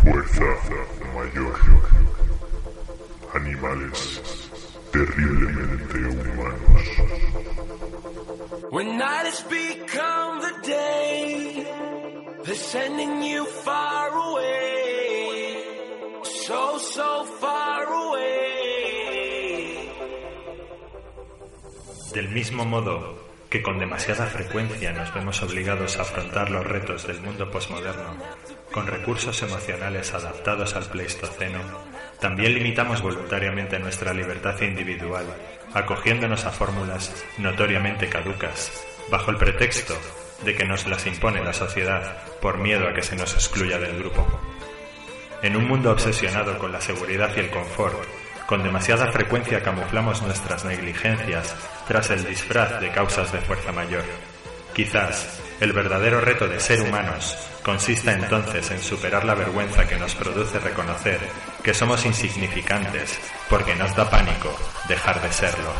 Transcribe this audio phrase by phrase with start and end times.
[0.00, 0.50] Fuerza
[1.14, 1.56] mayor.
[3.34, 4.00] Animales
[4.92, 6.84] terriblemente humanos.
[8.70, 11.66] When night has become the day,
[12.44, 15.64] they're sending you far away.
[16.22, 18.26] So, so far away.
[22.14, 27.20] Del mismo modo que con demasiada frecuencia nos vemos obligados a afrontar los retos del
[27.20, 28.16] mundo posmoderno
[28.72, 31.60] con recursos emocionales adaptados al Pleistoceno,
[32.20, 35.24] también limitamos voluntariamente nuestra libertad individual,
[35.72, 39.96] acogiéndonos a fórmulas notoriamente caducas, bajo el pretexto
[40.44, 43.98] de que nos las impone la sociedad por miedo a que se nos excluya del
[43.98, 44.26] grupo.
[45.42, 47.98] En un mundo obsesionado con la seguridad y el confort,
[48.46, 51.54] con demasiada frecuencia camuflamos nuestras negligencias
[51.86, 54.04] tras el disfraz de causas de fuerza mayor.
[54.74, 60.14] Quizás el verdadero reto de ser humanos consista entonces en superar la vergüenza que nos
[60.14, 61.18] produce reconocer
[61.62, 64.54] que somos insignificantes porque nos da pánico
[64.88, 65.72] dejar de serlo.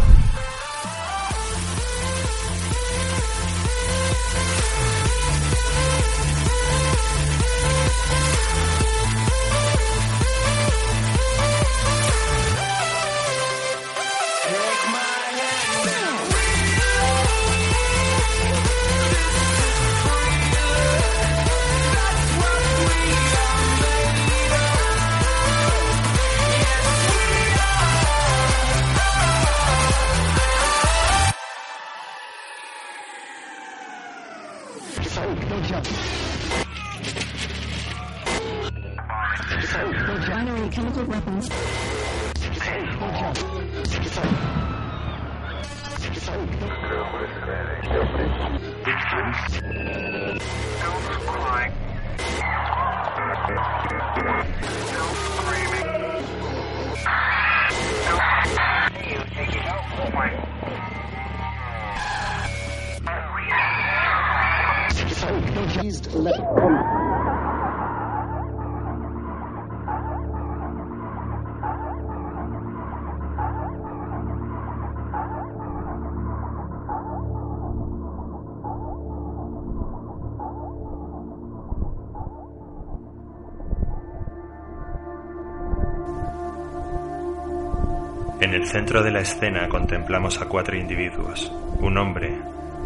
[88.39, 92.37] En el centro de la escena contemplamos a cuatro individuos, un hombre,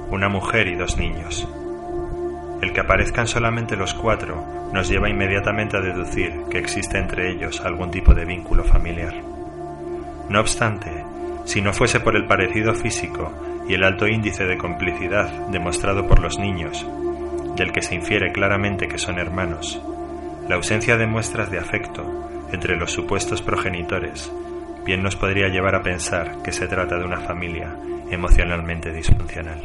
[0.09, 1.49] una mujer y dos niños.
[2.63, 7.61] El que aparezcan solamente los cuatro nos lleva inmediatamente a deducir que existe entre ellos
[7.63, 9.13] algún tipo de vínculo familiar.
[10.29, 10.91] No obstante,
[11.47, 13.33] si no fuese por el parecido físico
[13.69, 16.87] y el alto índice de complicidad demostrado por los niños,
[17.57, 19.83] del que se infiere claramente que son hermanos,
[20.49, 24.33] la ausencia de muestras de afecto entre los supuestos progenitores
[24.85, 27.77] bien nos podría llevar a pensar que se trata de una familia
[28.11, 29.63] emocionalmente disfuncional.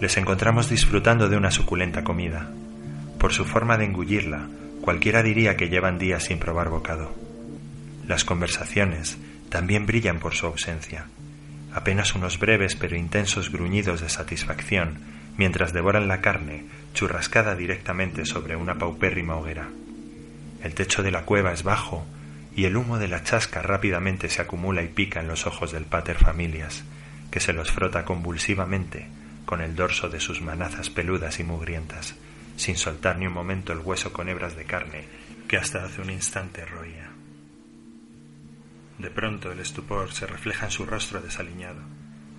[0.00, 2.50] Les encontramos disfrutando de una suculenta comida.
[3.18, 4.48] Por su forma de engullirla,
[4.80, 7.14] cualquiera diría que llevan días sin probar bocado.
[8.06, 9.16] Las conversaciones
[9.48, 11.06] también brillan por su ausencia.
[11.72, 14.98] Apenas unos breves pero intensos gruñidos de satisfacción
[15.38, 19.68] mientras devoran la carne churrascada directamente sobre una paupérrima hoguera.
[20.62, 22.04] El techo de la cueva es bajo
[22.54, 25.84] y el humo de la chasca rápidamente se acumula y pica en los ojos del
[25.84, 26.84] pater familias,
[27.30, 29.06] que se los frota convulsivamente
[29.46, 32.14] con el dorso de sus manazas peludas y mugrientas,
[32.56, 35.04] sin soltar ni un momento el hueso con hebras de carne
[35.48, 37.10] que hasta hace un instante roía.
[38.98, 41.80] De pronto el estupor se refleja en su rostro desaliñado.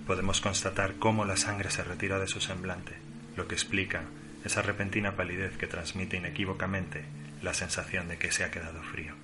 [0.06, 2.94] Podemos constatar cómo la sangre se retira de su semblante,
[3.36, 4.04] lo que explica
[4.44, 7.04] esa repentina palidez que transmite inequívocamente
[7.42, 9.23] la sensación de que se ha quedado frío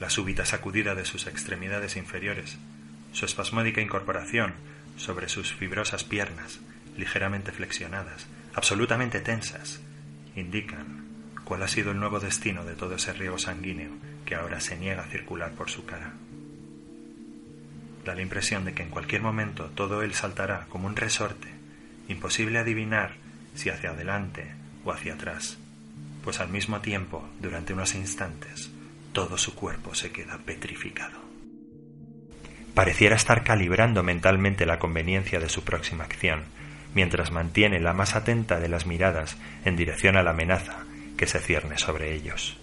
[0.00, 2.58] la súbita sacudida de sus extremidades inferiores,
[3.12, 4.54] su espasmódica incorporación
[4.96, 6.60] sobre sus fibrosas piernas,
[6.96, 9.80] ligeramente flexionadas, absolutamente tensas,
[10.36, 11.04] indican
[11.44, 13.92] cuál ha sido el nuevo destino de todo ese riego sanguíneo
[14.24, 16.12] que ahora se niega a circular por su cara.
[18.04, 21.48] Da la impresión de que en cualquier momento todo él saltará como un resorte,
[22.08, 23.16] imposible adivinar
[23.54, 24.54] si hacia adelante
[24.84, 25.58] o hacia atrás,
[26.22, 28.70] pues al mismo tiempo, durante unos instantes,
[29.14, 31.18] todo su cuerpo se queda petrificado.
[32.74, 36.42] Pareciera estar calibrando mentalmente la conveniencia de su próxima acción,
[36.94, 40.84] mientras mantiene la más atenta de las miradas en dirección a la amenaza
[41.16, 42.58] que se cierne sobre ellos.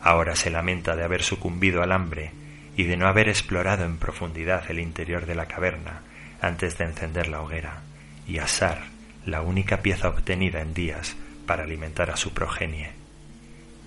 [0.00, 2.32] Ahora se lamenta de haber sucumbido al hambre
[2.76, 6.02] y de no haber explorado en profundidad el interior de la caverna
[6.40, 7.82] antes de encender la hoguera
[8.26, 8.82] y asar
[9.24, 11.16] la única pieza obtenida en días
[11.46, 12.90] para alimentar a su progenie.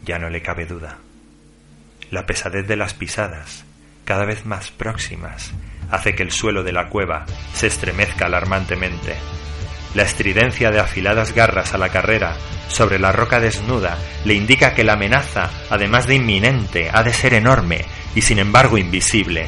[0.06, 1.00] Ya no le cabe duda.
[2.09, 3.65] La pesadez de las pisadas,
[4.06, 5.51] cada vez más próximas,
[5.92, 9.15] hace que el suelo de la cueva se estremezca alarmantemente.
[9.94, 12.38] La estridencia de afiladas garras a la carrera
[12.69, 17.33] sobre la roca desnuda le indica que la amenaza, además de inminente, ha de ser
[17.33, 17.83] enorme
[18.15, 19.48] y sin embargo invisible,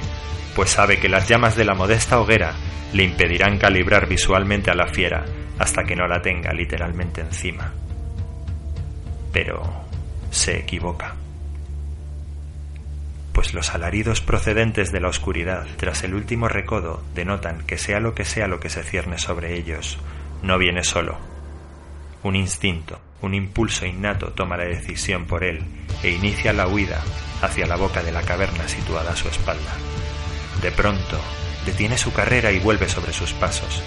[0.53, 2.56] pues sabe que las llamas de la modesta hoguera
[2.91, 5.23] le impedirán calibrar visualmente a la fiera
[5.59, 7.71] hasta que no la tenga literalmente encima.
[9.31, 9.61] Pero
[10.31, 11.15] se equivoca
[13.39, 18.13] pues los alaridos procedentes de la oscuridad tras el último recodo denotan que sea lo
[18.13, 19.97] que sea lo que se cierne sobre ellos,
[20.44, 21.18] no viene solo.
[22.21, 25.63] Un instinto, un impulso innato toma la decisión por él
[26.03, 27.01] e inicia la huida
[27.41, 29.71] hacia la boca de la caverna situada a su espalda.
[30.62, 31.18] De pronto,
[31.65, 33.81] detiene su carrera y vuelve sobre sus pasos.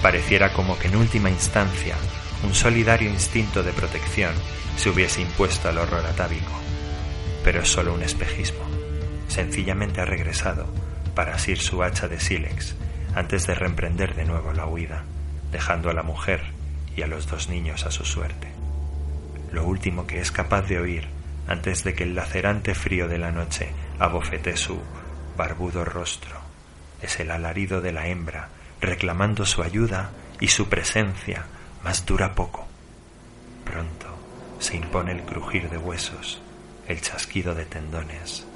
[0.00, 1.94] Pareciera como que en última instancia
[2.42, 4.32] un solidario instinto de protección
[4.78, 6.52] se hubiese impuesto al horror atávico.
[7.44, 8.64] Pero es solo un espejismo
[9.28, 10.66] sencillamente ha regresado
[11.14, 12.74] para asir su hacha de sílex
[13.14, 15.04] antes de reemprender de nuevo la huida,
[15.52, 16.42] dejando a la mujer
[16.96, 18.48] y a los dos niños a su suerte.
[19.52, 21.08] Lo último que es capaz de oír
[21.46, 24.80] antes de que el lacerante frío de la noche abofete su
[25.36, 26.40] barbudo rostro
[27.02, 28.48] es el alarido de la hembra
[28.80, 30.10] reclamando su ayuda
[30.40, 31.46] y su presencia,
[31.82, 32.66] mas dura poco.
[33.64, 34.06] Pronto
[34.58, 36.40] se impone el crujir de huesos,
[36.88, 38.46] el chasquido de tendones,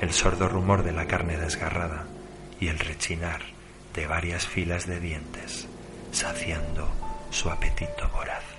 [0.00, 2.04] el sordo rumor de la carne desgarrada
[2.60, 3.40] y el rechinar
[3.94, 5.66] de varias filas de dientes,
[6.12, 6.88] saciando
[7.30, 8.55] su apetito voraz.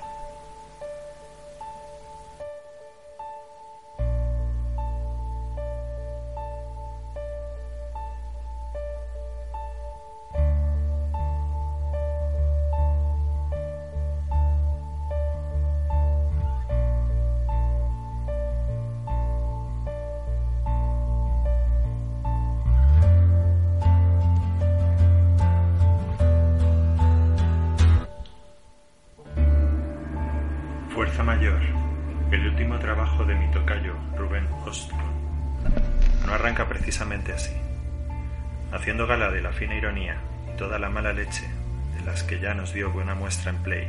[42.68, 43.88] Nos dio buena muestra en Play,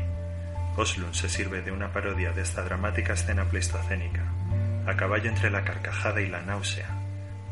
[0.77, 4.23] Oslund se sirve de una parodia de esta dramática escena pleistocénica,
[4.87, 6.87] a caballo entre la carcajada y la náusea,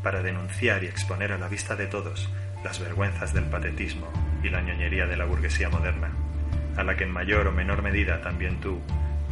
[0.03, 2.29] para denunciar y exponer a la vista de todos
[2.63, 4.07] las vergüenzas del patetismo
[4.41, 6.11] y la ñoñería de la burguesía moderna,
[6.77, 8.79] a la que en mayor o menor medida también tú,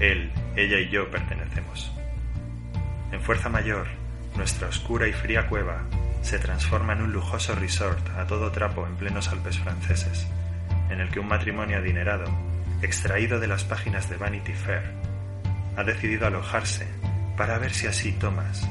[0.02, 1.94] él, ella y yo pertenecemos.
[3.14, 3.88] En Fuerza Mayor,
[4.36, 5.86] nuestra oscura y fría cueva
[6.24, 10.28] se transforma en un lujoso resort a todo trapo en plenos Alpes franceses,
[10.90, 12.26] en el que un matrimonio adinerado,
[12.82, 14.84] extraído de las páginas de Vanity Fair,
[15.76, 16.88] ha decidido alojarse
[17.38, 18.68] para ver si así Thomas,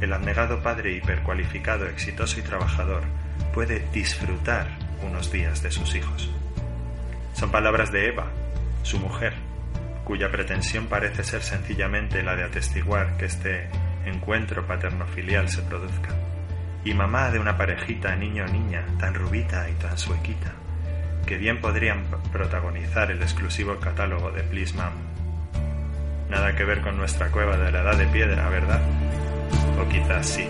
[0.00, 3.02] el abnegado padre hipercualificado, exitoso y trabajador,
[3.52, 4.66] puede disfrutar
[5.06, 6.30] unos días de sus hijos.
[7.34, 8.26] Son palabras de Eva,
[8.82, 9.34] su mujer,
[10.04, 13.68] cuya pretensión parece ser sencillamente la de atestiguar que este
[14.06, 16.14] encuentro paterno-filial se produzca,
[16.84, 20.52] y mamá de una parejita niño o niña tan rubita y tan suequita,
[21.26, 24.92] que bien podrían protagonizar el exclusivo catálogo de Please Mom.
[26.30, 28.80] Nada que ver con nuestra cueva de la edad de piedra, ¿verdad?
[29.80, 30.46] O quizás sí.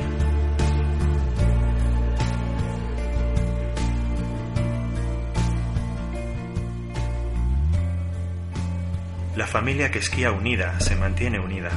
[9.35, 11.71] La familia que esquía unida se mantiene unida,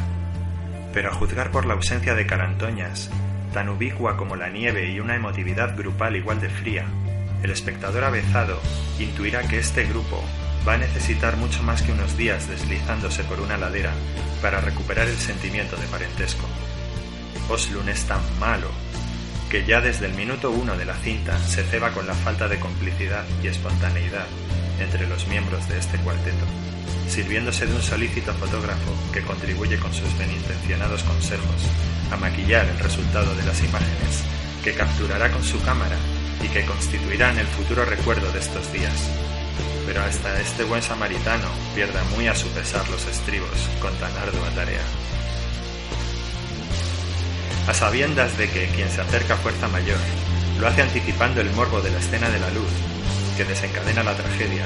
[0.93, 3.09] pero a juzgar por la ausencia de carantoñas,
[3.53, 6.85] tan ubicua como la nieve y una emotividad grupal igual de fría,
[7.43, 8.59] el espectador avezado
[8.99, 10.23] intuirá que este grupo
[10.67, 13.93] va a necesitar mucho más que unos días deslizándose por una ladera
[14.41, 16.45] para recuperar el sentimiento de parentesco.
[17.49, 18.69] Oslun es tan malo
[19.49, 22.59] que ya desde el minuto uno de la cinta se ceba con la falta de
[22.59, 24.27] complicidad y espontaneidad
[24.79, 26.45] entre los miembros de este cuarteto
[27.09, 31.67] sirviéndose de un solícito fotógrafo que contribuye con sus benintencionados consejos
[32.11, 34.23] a maquillar el resultado de las imágenes
[34.63, 35.97] que capturará con su cámara
[36.43, 39.09] y que constituirán el futuro recuerdo de estos días.
[39.85, 44.49] Pero hasta este buen samaritano pierda muy a su pesar los estribos con tan ardua
[44.55, 44.81] tarea.
[47.67, 49.99] A sabiendas de que quien se acerca a fuerza mayor
[50.59, 52.71] lo hace anticipando el morbo de la escena de la luz
[53.37, 54.65] que desencadena la tragedia,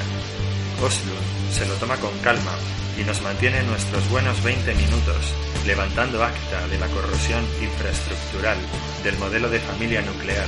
[0.82, 2.52] Oslund se lo toma con calma
[2.98, 5.34] y nos mantiene nuestros buenos 20 minutos
[5.66, 8.58] levantando acta de la corrosión infraestructural
[9.02, 10.46] del modelo de familia nuclear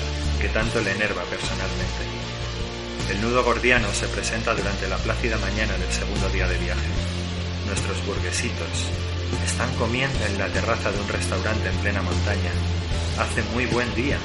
[0.49, 2.05] tanto le enerva personalmente.
[3.11, 6.89] El nudo gordiano se presenta durante la plácida mañana del segundo día de viaje.
[7.67, 8.91] Nuestros burguesitos
[9.45, 12.51] están comiendo en la terraza de un restaurante en plena montaña.
[13.19, 14.19] Hace muy buen día.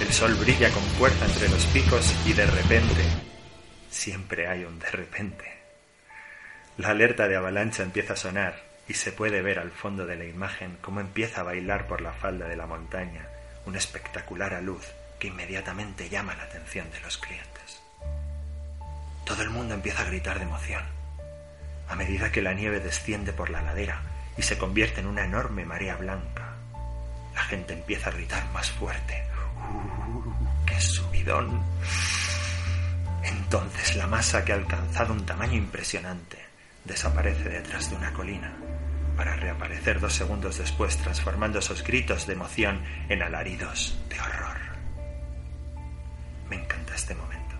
[0.00, 3.02] El sol brilla con fuerza entre los picos y de repente,
[3.90, 5.44] siempre hay un de repente.
[6.76, 10.26] La alerta de avalancha empieza a sonar y se puede ver al fondo de la
[10.26, 13.26] imagen cómo empieza a bailar por la falda de la montaña
[13.66, 14.86] una espectacular luz
[15.18, 17.82] que inmediatamente llama la atención de los clientes.
[19.24, 20.82] Todo el mundo empieza a gritar de emoción.
[21.88, 24.02] A medida que la nieve desciende por la ladera
[24.36, 26.54] y se convierte en una enorme marea blanca,
[27.34, 29.24] la gente empieza a gritar más fuerte.
[29.58, 31.62] ¡Uh, ¡Qué subidón!
[33.22, 36.38] Entonces la masa que ha alcanzado un tamaño impresionante
[36.84, 38.52] desaparece detrás de una colina
[39.16, 44.65] para reaparecer dos segundos después transformando esos gritos de emoción en alaridos de horror.
[46.48, 47.56] Me encanta este momento,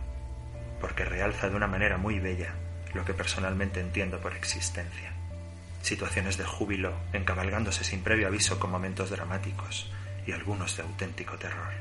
[0.81, 2.55] porque realza de una manera muy bella
[2.95, 5.12] lo que personalmente entiendo por existencia.
[5.83, 9.90] Situaciones de júbilo encabalgándose sin previo aviso con momentos dramáticos
[10.26, 11.73] y algunos de auténtico terror.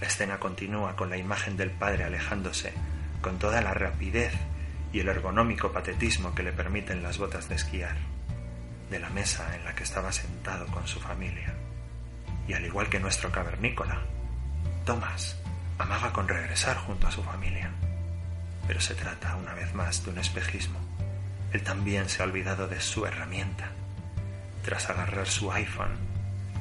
[0.00, 2.72] La escena continúa con la imagen del padre alejándose
[3.20, 4.32] con toda la rapidez
[4.92, 7.96] y el ergonómico patetismo que le permiten las botas de esquiar,
[8.90, 11.54] de la mesa en la que estaba sentado con su familia.
[12.48, 14.02] Y al igual que nuestro cavernícola,
[14.84, 15.40] Thomas
[15.80, 17.70] amaba con regresar junto a su familia.
[18.66, 20.78] Pero se trata una vez más de un espejismo.
[21.52, 23.70] Él también se ha olvidado de su herramienta.
[24.64, 25.96] Tras agarrar su iPhone,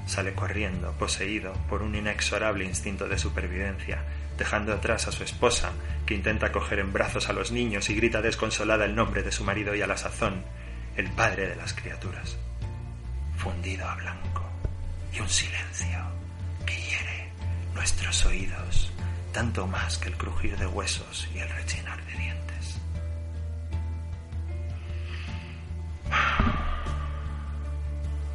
[0.07, 4.03] sale corriendo, poseído por un inexorable instinto de supervivencia,
[4.37, 5.71] dejando atrás a su esposa,
[6.05, 9.43] que intenta coger en brazos a los niños y grita desconsolada el nombre de su
[9.43, 10.43] marido y a la sazón,
[10.95, 12.37] el padre de las criaturas.
[13.37, 14.49] Fundido a blanco
[15.13, 15.99] y un silencio
[16.65, 17.31] que hiere
[17.75, 18.91] nuestros oídos
[19.31, 22.79] tanto más que el crujir de huesos y el rechinar de dientes.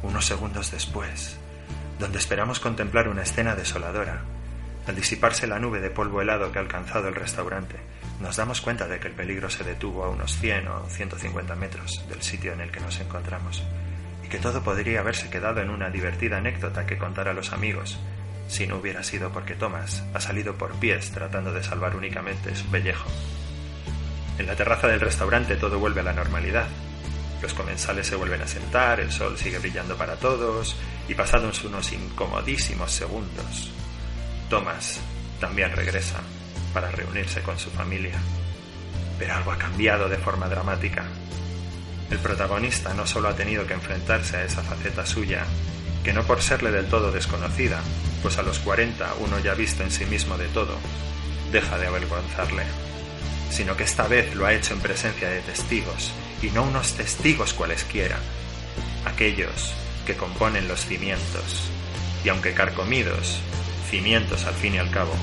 [0.03, 1.37] Unos segundos después,
[1.99, 4.21] donde esperamos contemplar una escena desoladora,
[4.87, 7.77] al disiparse la nube de polvo helado que ha alcanzado el restaurante,
[8.19, 12.05] nos damos cuenta de que el peligro se detuvo a unos 100 o 150 metros
[12.07, 13.63] del sitio en el que nos encontramos,
[14.23, 17.99] y que todo podría haberse quedado en una divertida anécdota que contar a los amigos,
[18.47, 22.65] si no hubiera sido porque Thomas ha salido por pies tratando de salvar únicamente su
[22.67, 23.09] pellejo.
[24.37, 26.67] En la terraza del restaurante todo vuelve a la normalidad.
[27.41, 30.75] Los comensales se vuelven a sentar, el sol sigue brillando para todos,
[31.07, 33.71] y pasados unos incomodísimos segundos,
[34.49, 34.99] Thomas
[35.39, 36.21] también regresa
[36.73, 38.19] para reunirse con su familia.
[39.17, 41.03] Pero algo ha cambiado de forma dramática.
[42.11, 45.45] El protagonista no solo ha tenido que enfrentarse a esa faceta suya,
[46.05, 47.81] que no por serle del todo desconocida,
[48.21, 50.77] pues a los 40 uno ya ha visto en sí mismo de todo,
[51.51, 52.63] deja de avergonzarle,
[53.49, 56.11] sino que esta vez lo ha hecho en presencia de testigos,
[56.43, 58.19] y no unos testigos cualesquiera,
[59.05, 59.73] aquellos
[60.05, 61.71] que componen los cimientos,
[62.23, 63.39] y aunque carcomidos,
[63.89, 65.15] cimientos al fin y al cabo,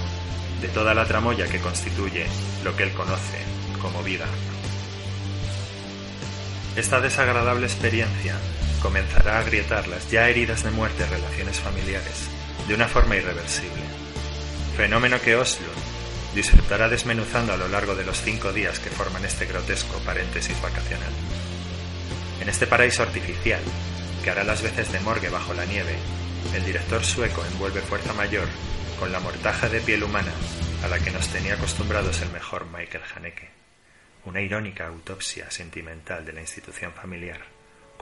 [0.60, 2.26] de toda la tramoya que constituye
[2.64, 3.38] lo que él conoce
[3.80, 4.26] como vida.
[6.74, 8.36] Esta desagradable experiencia
[8.82, 12.28] comenzará a agrietar las ya heridas de muerte relaciones familiares
[12.66, 13.82] de una forma irreversible.
[14.76, 15.68] Fenómeno que Oslo
[16.34, 21.12] disfrutará desmenuzando a lo largo de los cinco días que forman este grotesco paréntesis vacacional.
[22.40, 23.60] En este paraíso artificial,
[24.24, 25.96] que hará las veces de morgue bajo la nieve,
[26.54, 28.48] el director sueco envuelve Fuerza Mayor
[28.98, 30.32] con la mortaja de piel humana
[30.84, 33.50] a la que nos tenía acostumbrados el mejor Michael Haneke.
[34.24, 37.40] Una irónica autopsia sentimental de la institución familiar,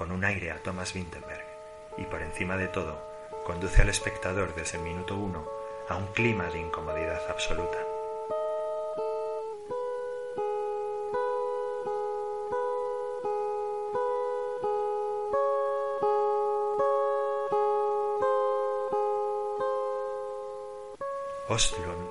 [0.00, 1.45] con un aire a Thomas Winterberg,
[1.99, 2.99] y por encima de todo,
[3.45, 5.47] conduce al espectador desde el minuto uno
[5.90, 7.76] a un clima de incomodidad absoluta.
[21.47, 22.09] Ostlund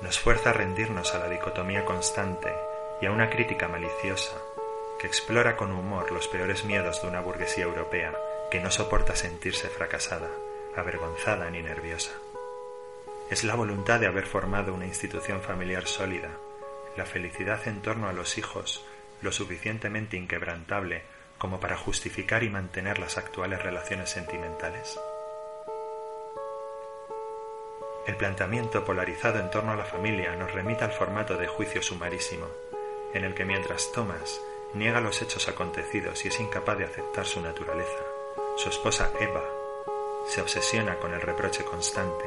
[0.00, 2.50] nos fuerza a rendirnos a la dicotomía constante
[3.02, 4.38] y a una crítica maliciosa
[5.00, 8.14] que explora con humor los peores miedos de una burguesía europea
[8.50, 10.28] que no soporta sentirse fracasada,
[10.76, 12.12] avergonzada ni nerviosa.
[13.30, 16.36] Es la voluntad de haber formado una institución familiar sólida,
[16.98, 18.84] la felicidad en torno a los hijos
[19.22, 21.02] lo suficientemente inquebrantable
[21.38, 25.00] como para justificar y mantener las actuales relaciones sentimentales.
[28.06, 32.48] El planteamiento polarizado en torno a la familia nos remite al formato de juicio sumarísimo,
[33.14, 34.40] en el que mientras Thomas
[34.74, 38.04] niega los hechos acontecidos y es incapaz de aceptar su naturaleza,
[38.56, 39.42] su esposa Eva
[40.26, 42.26] se obsesiona con el reproche constante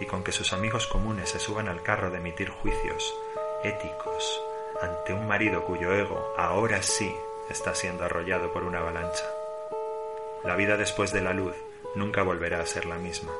[0.00, 3.14] y con que sus amigos comunes se suban al carro de emitir juicios
[3.62, 4.42] éticos
[4.82, 7.14] ante un marido cuyo ego ahora sí
[7.48, 9.24] está siendo arrollado por una avalancha.
[10.44, 11.54] La vida después de la luz
[11.94, 13.32] nunca volverá a ser la misma,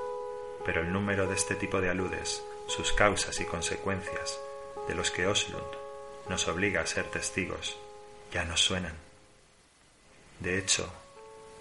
[0.65, 4.41] pero el número de este tipo de aludes, sus causas y consecuencias,
[4.89, 5.77] de los que Oslund
[6.29, 7.79] nos obliga a ser testigos,
[8.33, 8.95] ya nos suenan.
[10.41, 10.93] De hecho,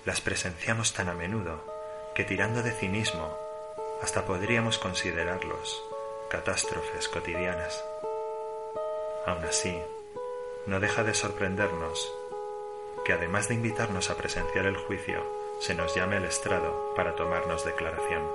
[0.05, 1.63] las presenciamos tan a menudo
[2.13, 3.37] que tirando de cinismo,
[4.01, 5.83] hasta podríamos considerarlos
[6.29, 7.83] catástrofes cotidianas.
[9.25, 9.81] Aún así,
[10.67, 12.11] no deja de sorprendernos
[13.05, 15.23] que además de invitarnos a presenciar el juicio,
[15.59, 18.27] se nos llame al estrado para tomarnos declaración.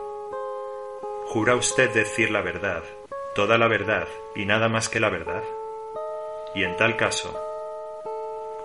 [1.26, 2.82] ¿Jura usted decir la verdad,
[3.34, 5.42] toda la verdad y nada más que la verdad?
[6.54, 7.49] Y en tal caso,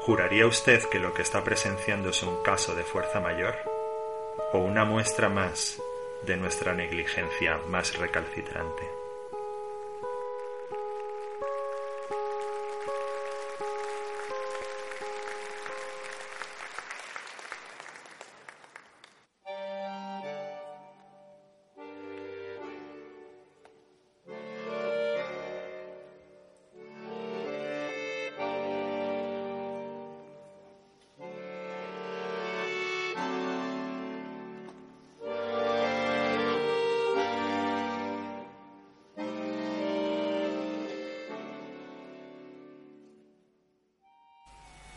[0.05, 3.55] ¿juraría usted que lo que está presenciando es un caso de fuerza mayor?
[4.53, 5.81] ¿O una muestra más
[6.21, 9.04] de nuestra negligencia más recalcitrante?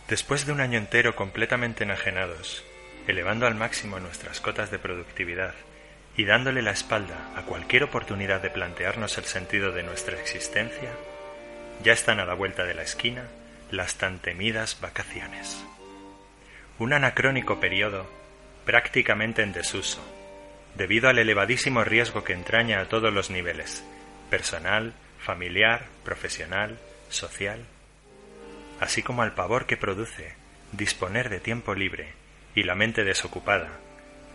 [0.09, 2.65] Después de un año entero completamente enajenados,
[3.07, 5.55] elevando al máximo nuestras cotas de productividad
[6.17, 10.91] y dándole la espalda a cualquier oportunidad de plantearnos el sentido de nuestra existencia,
[11.85, 13.25] ya están a la vuelta de la esquina
[13.71, 15.63] las tan temidas vacaciones.
[16.79, 18.11] Un anacrónico periodo
[18.65, 20.01] prácticamente en desuso,
[20.75, 23.85] debido al elevadísimo riesgo que entraña a todos los niveles,
[24.31, 26.79] personal, familiar, profesional,
[27.11, 27.67] social,
[28.81, 30.35] así como al pavor que produce
[30.73, 32.13] disponer de tiempo libre
[32.55, 33.71] y la mente desocupada,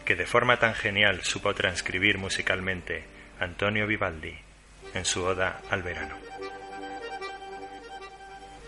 [0.05, 3.05] que de forma tan genial supo transcribir musicalmente
[3.39, 4.35] Antonio Vivaldi
[4.93, 6.15] en su Oda al verano.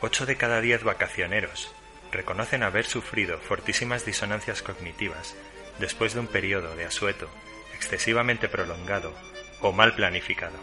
[0.02, 1.74] Ocho de cada diez vacacioneros
[2.12, 5.36] reconocen haber sufrido fortísimas disonancias cognitivas
[5.80, 7.30] después de un periodo de asueto
[7.74, 9.14] excesivamente prolongado
[9.62, 10.58] o mal planificado,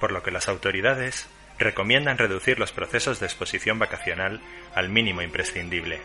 [0.00, 4.40] por lo que las autoridades recomiendan reducir los procesos de exposición vacacional
[4.74, 6.00] al mínimo imprescindible,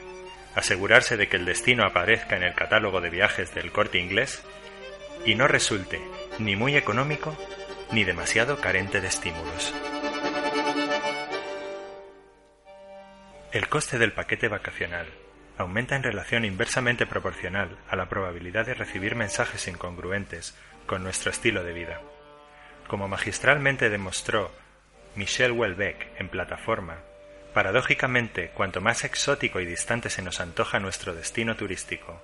[0.56, 4.44] asegurarse de que el destino aparezca en el catálogo de viajes del corte inglés
[5.26, 6.02] y no resulte
[6.40, 7.38] ni muy económico
[7.92, 9.74] ni demasiado carente de estímulos.
[13.52, 15.08] El coste del paquete vacacional
[15.58, 21.64] aumenta en relación inversamente proporcional a la probabilidad de recibir mensajes incongruentes con nuestro estilo
[21.64, 22.02] de vida.
[22.88, 24.52] Como magistralmente demostró
[25.16, 26.98] Michel Houellebecq en plataforma,
[27.54, 32.22] paradójicamente, cuanto más exótico y distante se nos antoja nuestro destino turístico,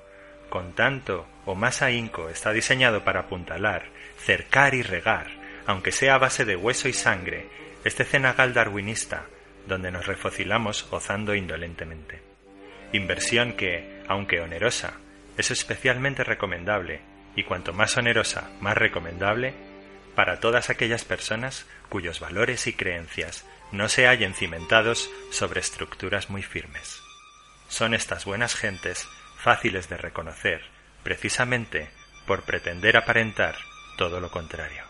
[0.50, 3.86] con tanto o más ahínco está diseñado para apuntalar,
[4.18, 5.28] cercar y regar,
[5.68, 7.48] aunque sea a base de hueso y sangre,
[7.84, 9.26] este cenagal darwinista,
[9.68, 12.22] donde nos refocilamos gozando indolentemente.
[12.92, 14.94] Inversión que, aunque onerosa,
[15.38, 17.02] es especialmente recomendable,
[17.36, 19.54] y cuanto más onerosa, más recomendable,
[20.20, 26.44] para todas aquellas personas cuyos valores y creencias no se hallen cimentados sobre estructuras muy
[26.44, 27.02] firmes.
[27.70, 30.62] Son estas buenas gentes fáciles de reconocer,
[31.04, 31.90] precisamente
[32.28, 33.56] por pretender aparentar
[33.98, 34.84] todo lo contrario.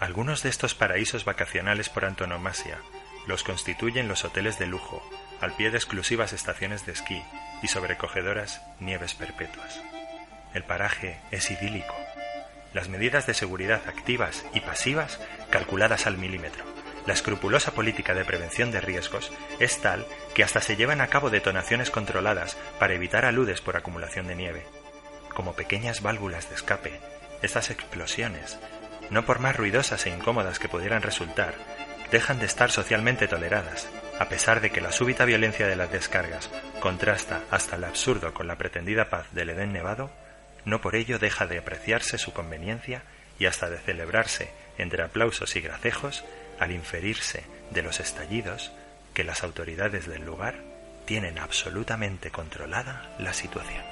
[0.00, 2.78] Algunos de estos paraísos vacacionales por antonomasia
[3.26, 5.06] los constituyen los hoteles de lujo,
[5.42, 7.22] al pie de exclusivas estaciones de esquí
[7.62, 9.82] y sobrecogedoras nieves perpetuas.
[10.54, 11.94] El paraje es idílico,
[12.74, 16.64] las medidas de seguridad activas y pasivas calculadas al milímetro.
[17.06, 21.30] La escrupulosa política de prevención de riesgos es tal que hasta se llevan a cabo
[21.30, 24.66] detonaciones controladas para evitar aludes por acumulación de nieve.
[25.34, 27.00] Como pequeñas válvulas de escape,
[27.40, 28.58] estas explosiones,
[29.10, 31.54] no por más ruidosas e incómodas que pudieran resultar,
[32.10, 36.50] dejan de estar socialmente toleradas, a pesar de que la súbita violencia de las descargas
[36.80, 40.10] contrasta hasta el absurdo con la pretendida paz del Edén nevado,
[40.68, 43.02] no por ello deja de apreciarse su conveniencia
[43.38, 46.24] y hasta de celebrarse entre aplausos y gracejos
[46.60, 48.70] al inferirse de los estallidos
[49.14, 50.56] que las autoridades del lugar
[51.06, 53.82] tienen absolutamente controlada la situación.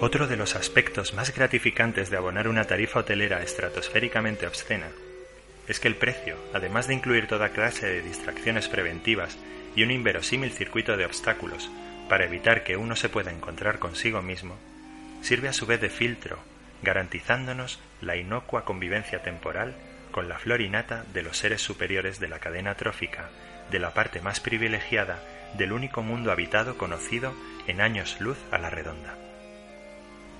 [0.00, 4.88] Otro de los aspectos más gratificantes de abonar una tarifa hotelera estratosféricamente obscena
[5.68, 9.38] es que el precio, además de incluir toda clase de distracciones preventivas
[9.76, 11.70] y un inverosímil circuito de obstáculos,
[12.08, 14.56] para evitar que uno se pueda encontrar consigo mismo,
[15.22, 16.38] sirve a su vez de filtro,
[16.82, 19.74] garantizándonos la inocua convivencia temporal
[20.10, 23.28] con la flor innata de los seres superiores de la cadena trófica,
[23.70, 25.22] de la parte más privilegiada
[25.56, 27.34] del único mundo habitado conocido
[27.66, 29.14] en años luz a la redonda.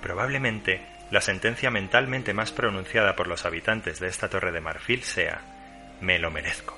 [0.01, 5.41] Probablemente la sentencia mentalmente más pronunciada por los habitantes de esta torre de marfil sea
[5.99, 6.77] me lo merezco.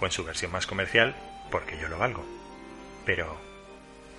[0.00, 1.14] O en su versión más comercial,
[1.50, 2.26] porque yo lo valgo.
[3.04, 3.38] Pero,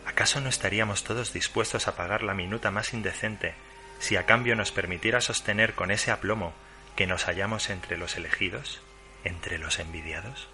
[0.06, 3.56] ¿acaso no estaríamos todos dispuestos a pagar la minuta más indecente
[3.98, 6.54] si a cambio nos permitiera sostener con ese aplomo
[6.95, 8.82] que nos hallamos entre los elegidos,
[9.24, 10.48] entre los envidiados?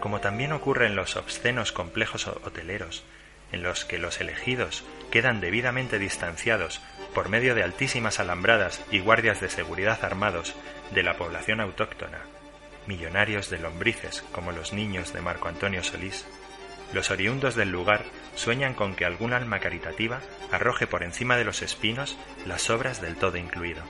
[0.00, 3.02] Como también ocurre en los obscenos complejos hoteleros,
[3.52, 6.80] en los que los elegidos quedan debidamente distanciados
[7.14, 10.54] por medio de altísimas alambradas y guardias de seguridad armados
[10.92, 12.20] de la población autóctona,
[12.86, 16.26] millonarios de lombrices como los niños de Marco Antonio Solís,
[16.92, 21.60] los oriundos del lugar sueñan con que algún alma caritativa arroje por encima de los
[21.60, 23.82] espinos las obras del todo incluido.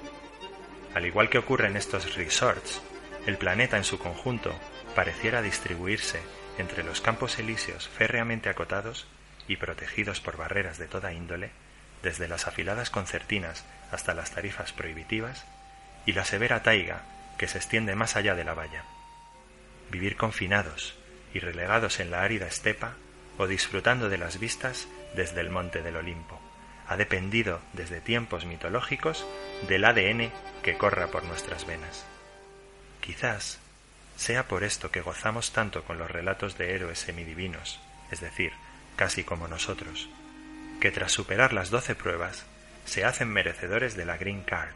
[0.94, 2.82] Al igual que ocurre en estos resorts,
[3.26, 4.52] el planeta en su conjunto
[4.96, 6.20] pareciera distribuirse
[6.58, 9.06] entre los campos elíseos férreamente acotados
[9.48, 11.50] y protegidos por barreras de toda índole,
[12.02, 15.44] desde las afiladas concertinas hasta las tarifas prohibitivas,
[16.06, 17.02] y la severa taiga
[17.38, 18.84] que se extiende más allá de la valla.
[19.90, 20.96] Vivir confinados
[21.34, 22.94] y relegados en la árida estepa
[23.38, 26.40] o disfrutando de las vistas desde el monte del Olimpo
[26.88, 29.26] ha dependido desde tiempos mitológicos
[29.68, 30.32] del ADN
[30.62, 32.06] que corra por nuestras venas.
[33.02, 33.58] Quizás
[34.16, 37.78] sea por esto que gozamos tanto con los relatos de héroes semidivinos,
[38.10, 38.52] es decir,
[38.98, 40.10] casi como nosotros,
[40.80, 42.44] que tras superar las doce pruebas
[42.84, 44.74] se hacen merecedores de la Green Card,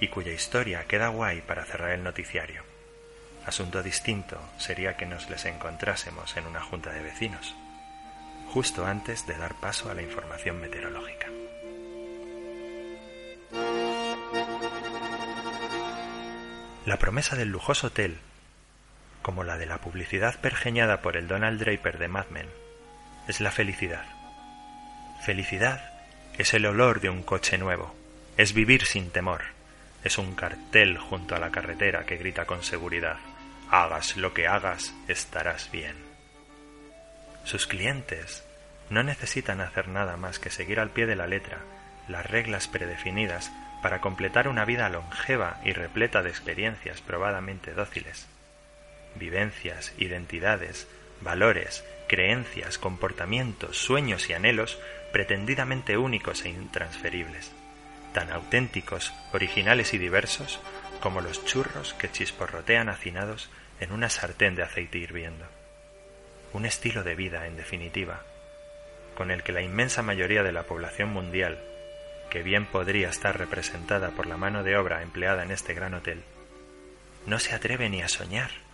[0.00, 2.62] y cuya historia queda guay para cerrar el noticiario.
[3.44, 7.56] Asunto distinto sería que nos les encontrásemos en una junta de vecinos,
[8.52, 11.26] justo antes de dar paso a la información meteorológica.
[16.86, 18.18] La promesa del lujoso hotel,
[19.22, 22.48] como la de la publicidad pergeñada por el Donald Draper de Mad Men,
[23.28, 24.06] es la felicidad.
[25.20, 25.92] Felicidad
[26.38, 27.94] es el olor de un coche nuevo,
[28.38, 29.42] es vivir sin temor,
[30.02, 33.18] es un cartel junto a la carretera que grita con seguridad,
[33.70, 35.94] hagas lo que hagas, estarás bien.
[37.44, 38.44] Sus clientes
[38.88, 41.58] no necesitan hacer nada más que seguir al pie de la letra
[42.08, 48.26] las reglas predefinidas para completar una vida longeva y repleta de experiencias probadamente dóciles.
[49.16, 50.88] Vivencias, identidades,
[51.20, 54.78] valores creencias, comportamientos, sueños y anhelos
[55.12, 57.52] pretendidamente únicos e intransferibles,
[58.12, 60.60] tan auténticos, originales y diversos
[61.00, 65.46] como los churros que chisporrotean hacinados en una sartén de aceite hirviendo.
[66.52, 68.24] Un estilo de vida, en definitiva,
[69.16, 71.62] con el que la inmensa mayoría de la población mundial,
[72.30, 76.24] que bien podría estar representada por la mano de obra empleada en este gran hotel,
[77.26, 78.67] no se atreve ni a soñar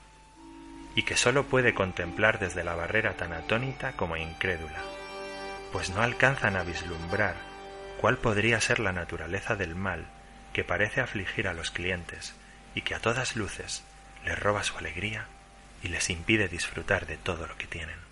[0.94, 4.80] y que sólo puede contemplar desde la barrera tan atónita como incrédula,
[5.72, 7.34] pues no alcanzan a vislumbrar
[8.00, 10.06] cuál podría ser la naturaleza del mal
[10.52, 12.34] que parece afligir a los clientes
[12.74, 13.82] y que a todas luces
[14.24, 15.26] les roba su alegría
[15.82, 18.03] y les impide disfrutar de todo lo que tienen.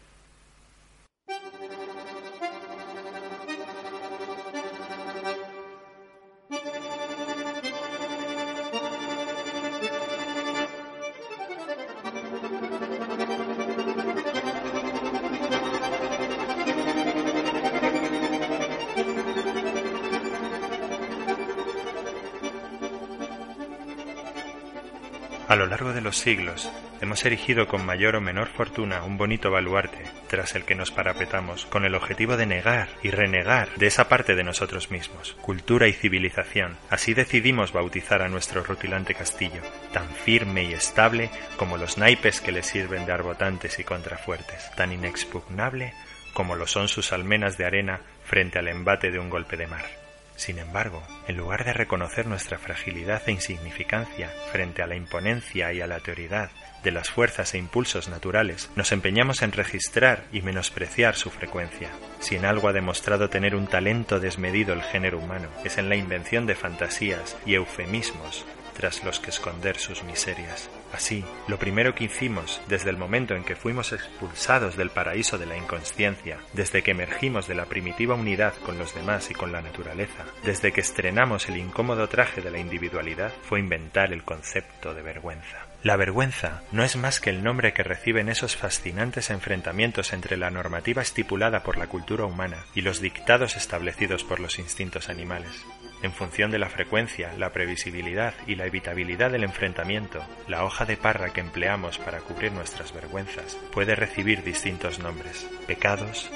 [26.13, 26.71] Los siglos
[27.01, 31.65] hemos erigido con mayor o menor fortuna un bonito baluarte tras el que nos parapetamos
[31.65, 35.95] con el objetivo de negar y renegar de esa parte de nosotros mismos, cultura y
[35.95, 36.77] civilización.
[36.91, 39.63] Así decidimos bautizar a nuestro rutilante castillo,
[39.95, 44.93] tan firme y estable como los naipes que le sirven de arbotantes y contrafuertes, tan
[44.93, 45.95] inexpugnable
[46.35, 50.02] como lo son sus almenas de arena frente al embate de un golpe de mar.
[50.37, 55.81] Sin embargo, en lugar de reconocer nuestra fragilidad e insignificancia frente a la imponencia y
[55.81, 56.51] a la teoridad
[56.83, 61.91] de las fuerzas e impulsos naturales, nos empeñamos en registrar y menospreciar su frecuencia.
[62.19, 65.97] Si en algo ha demostrado tener un talento desmedido el género humano, es en la
[65.97, 70.69] invención de fantasías y eufemismos tras los que esconder sus miserias.
[70.93, 75.47] Así, lo primero que hicimos desde el momento en que fuimos expulsados del paraíso de
[75.47, 79.63] la inconsciencia, desde que emergimos de la primitiva unidad con los demás y con la
[79.63, 85.03] naturaleza, desde que estrenamos el incómodo traje de la individualidad, fue inventar el concepto de
[85.03, 85.67] vergüenza.
[85.83, 90.51] La vergüenza no es más que el nombre que reciben esos fascinantes enfrentamientos entre la
[90.51, 95.65] normativa estipulada por la cultura humana y los dictados establecidos por los instintos animales.
[96.03, 100.97] En función de la frecuencia, la previsibilidad y la evitabilidad del enfrentamiento, la hoja de
[100.97, 106.29] parra que empleamos para cubrir nuestras vergüenzas puede recibir distintos nombres, pecados,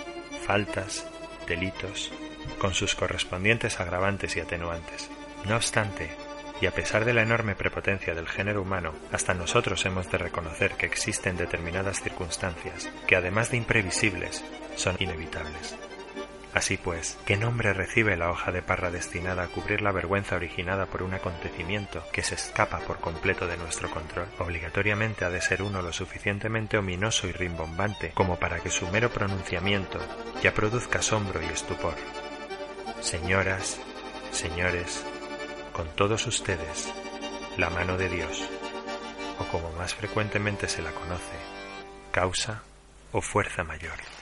[0.46, 1.04] faltas,
[1.48, 2.12] delitos,
[2.58, 5.10] con sus correspondientes agravantes y atenuantes.
[5.44, 6.10] No obstante,
[6.60, 10.72] y a pesar de la enorme prepotencia del género humano, hasta nosotros hemos de reconocer
[10.72, 14.44] que existen determinadas circunstancias que, además de imprevisibles,
[14.76, 15.76] son inevitables.
[16.56, 20.86] Así pues, ¿qué nombre recibe la hoja de parra destinada a cubrir la vergüenza originada
[20.86, 24.26] por un acontecimiento que se escapa por completo de nuestro control?
[24.38, 29.10] Obligatoriamente ha de ser uno lo suficientemente ominoso y rimbombante como para que su mero
[29.10, 29.98] pronunciamiento
[30.42, 31.94] ya produzca asombro y estupor.
[33.02, 33.78] Señoras,
[34.30, 35.04] señores,
[35.74, 36.90] con todos ustedes,
[37.58, 38.48] la mano de Dios,
[39.38, 41.36] o como más frecuentemente se la conoce,
[42.12, 42.62] causa
[43.12, 44.15] o fuerza mayor.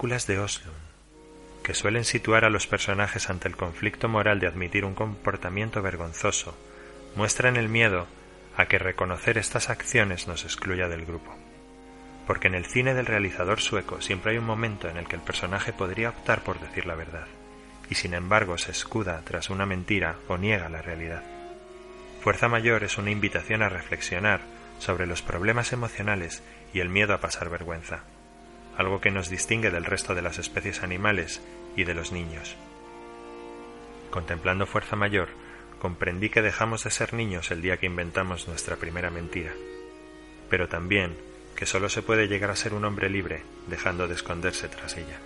[0.00, 0.72] Películas de Oslo,
[1.62, 6.56] que suelen situar a los personajes ante el conflicto moral de admitir un comportamiento vergonzoso,
[7.16, 8.06] muestran el miedo
[8.56, 11.36] a que reconocer estas acciones nos excluya del grupo.
[12.26, 15.22] Porque en el cine del realizador sueco siempre hay un momento en el que el
[15.22, 17.26] personaje podría optar por decir la verdad,
[17.90, 21.24] y sin embargo se escuda tras una mentira o niega la realidad.
[22.22, 24.40] Fuerza Mayor es una invitación a reflexionar
[24.78, 28.02] sobre los problemas emocionales y el miedo a pasar vergüenza
[28.76, 31.40] algo que nos distingue del resto de las especies animales
[31.76, 32.56] y de los niños.
[34.10, 35.28] Contemplando Fuerza Mayor,
[35.78, 39.52] comprendí que dejamos de ser niños el día que inventamos nuestra primera mentira,
[40.48, 41.16] pero también
[41.56, 45.20] que sólo se puede llegar a ser un hombre libre dejando de esconderse tras ella.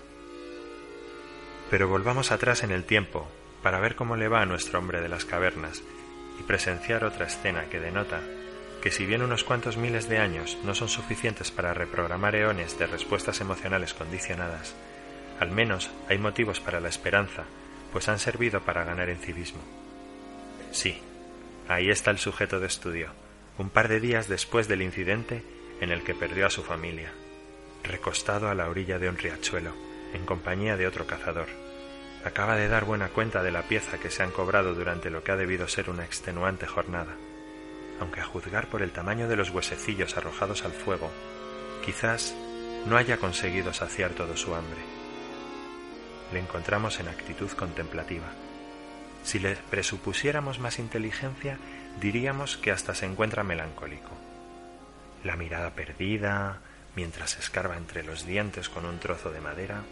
[1.70, 3.28] Pero volvamos atrás en el tiempo
[3.62, 5.83] para ver cómo le va a nuestro hombre de las cavernas
[6.38, 8.20] y presenciar otra escena que denota
[8.85, 12.87] que si bien unos cuantos miles de años no son suficientes para reprogramar eones de
[12.87, 14.75] respuestas emocionales condicionadas,
[15.40, 17.44] al menos hay motivos para la esperanza,
[17.94, 19.62] pues han servido para ganar en civismo.
[20.70, 21.01] Sí,
[21.66, 23.09] ahí está el sujeto de estudio,
[23.57, 25.42] un par de días después del incidente
[25.81, 27.11] en el que perdió a su familia,
[27.85, 29.73] recostado a la orilla de un riachuelo,
[30.12, 31.49] en compañía de otro cazador.
[32.23, 35.33] Acaba de dar buena cuenta de la pieza que se han cobrado durante lo que
[35.33, 37.16] ha debido ser una extenuante jornada
[38.00, 41.11] aunque a juzgar por el tamaño de los huesecillos arrojados al fuego,
[41.85, 42.35] quizás
[42.87, 44.80] no haya conseguido saciar todo su hambre.
[46.33, 48.26] Le encontramos en actitud contemplativa.
[49.22, 51.59] Si le presupusiéramos más inteligencia,
[52.00, 54.11] diríamos que hasta se encuentra melancólico.
[55.22, 56.59] La mirada perdida,
[56.96, 59.83] mientras escarba entre los dientes con un trozo de madera,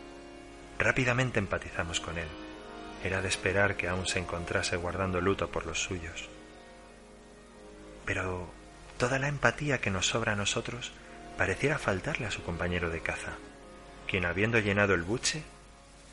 [0.78, 2.28] rápidamente empatizamos con él.
[3.02, 6.28] Era de esperar que aún se encontrase guardando luto por los suyos.
[8.04, 8.50] Pero
[8.98, 10.92] toda la empatía que nos sobra a nosotros
[11.36, 13.32] pareciera faltarle a su compañero de caza,
[14.06, 15.42] quien habiendo llenado el buche,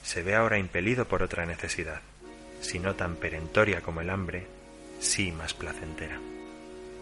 [0.04, 2.02] se ve ahora impelido por otra necesidad,
[2.62, 4.48] si no tan perentoria como el hambre,
[5.00, 6.20] sí más placentera.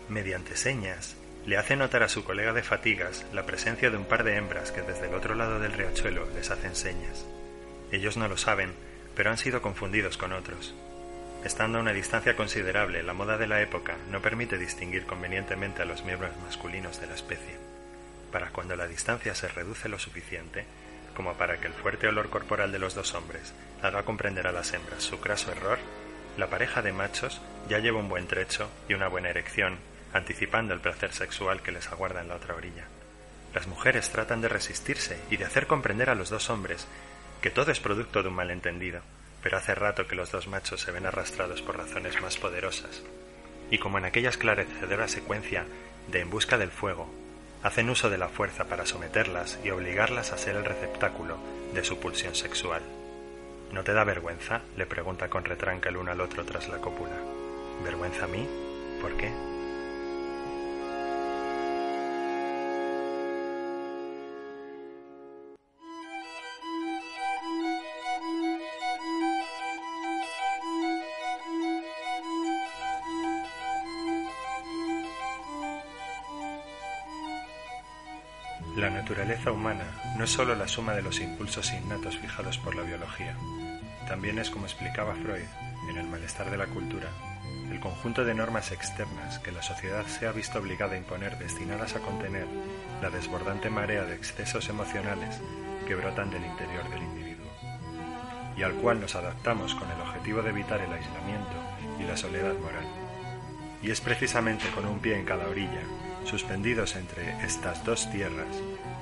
[0.10, 4.23] Mediante señas, le hace notar a su colega de fatigas la presencia de un par
[4.23, 7.26] de hembras que desde el otro lado del riachuelo les hacen señas.
[7.91, 8.73] Ellos no lo saben,
[9.15, 10.76] pero han sido confundidos con otros,
[11.48, 15.86] Estando a una distancia considerable, la moda de la época no permite distinguir convenientemente a
[15.86, 17.56] los miembros masculinos de la especie.
[18.34, 20.66] Para cuando la distancia se reduce lo suficiente,
[21.16, 24.74] como para que el fuerte olor corporal de los dos hombres haga comprender a las
[24.74, 25.80] hembras su craso error,
[26.36, 29.78] la pareja de machos ya lleva un buen trecho y una buena erección,
[30.12, 32.90] anticipando el placer sexual que les aguarda en la otra orilla.
[33.54, 36.90] Las mujeres tratan de resistirse y de hacer comprender a los dos hombres
[37.40, 39.00] que todo es producto de un malentendido,
[39.56, 43.04] hace rato que los dos machos se ven arrastrados por razones más poderosas.
[43.72, 45.66] Y como en aquella esclarecedora secuencia
[46.08, 47.10] de En busca del fuego,
[47.64, 51.38] hacen uso de la fuerza para someterlas y obligarlas a ser el receptáculo
[51.74, 52.82] de su pulsión sexual.
[53.72, 54.62] ¿No te da vergüenza?
[54.78, 57.18] le pregunta con retranca el uno al otro tras la cópula.
[57.84, 58.48] ¿Vergüenza a mí?
[59.02, 59.57] ¿Por qué?
[78.78, 79.86] La naturaleza humana
[80.20, 83.36] no es sólo la suma de los impulsos innatos fijados por la biología,
[84.08, 85.48] también es, como explicaba Freud
[85.90, 87.08] en El malestar de la cultura,
[87.72, 91.96] el conjunto de normas externas que la sociedad se ha visto obligada a imponer destinadas
[91.96, 92.46] a contener
[93.02, 95.42] la desbordante marea de excesos emocionales
[95.88, 97.52] que brotan del interior del individuo,
[98.56, 101.56] y al cual nos adaptamos con el objetivo de evitar el aislamiento
[102.00, 102.86] y la soledad moral.
[103.82, 105.82] Y es precisamente con un pie en cada orilla
[106.28, 108.48] suspendidos entre estas dos tierras,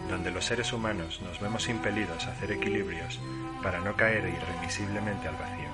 [0.10, 3.20] donde los seres humanos nos vemos impelidos a hacer equilibrios
[3.64, 5.70] para no caer irremisiblemente al vacío.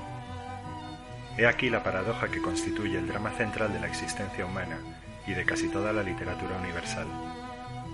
[1.38, 4.80] He aquí la paradoja que constituye el drama central de la existencia humana
[5.28, 7.08] y de casi toda la literatura universal.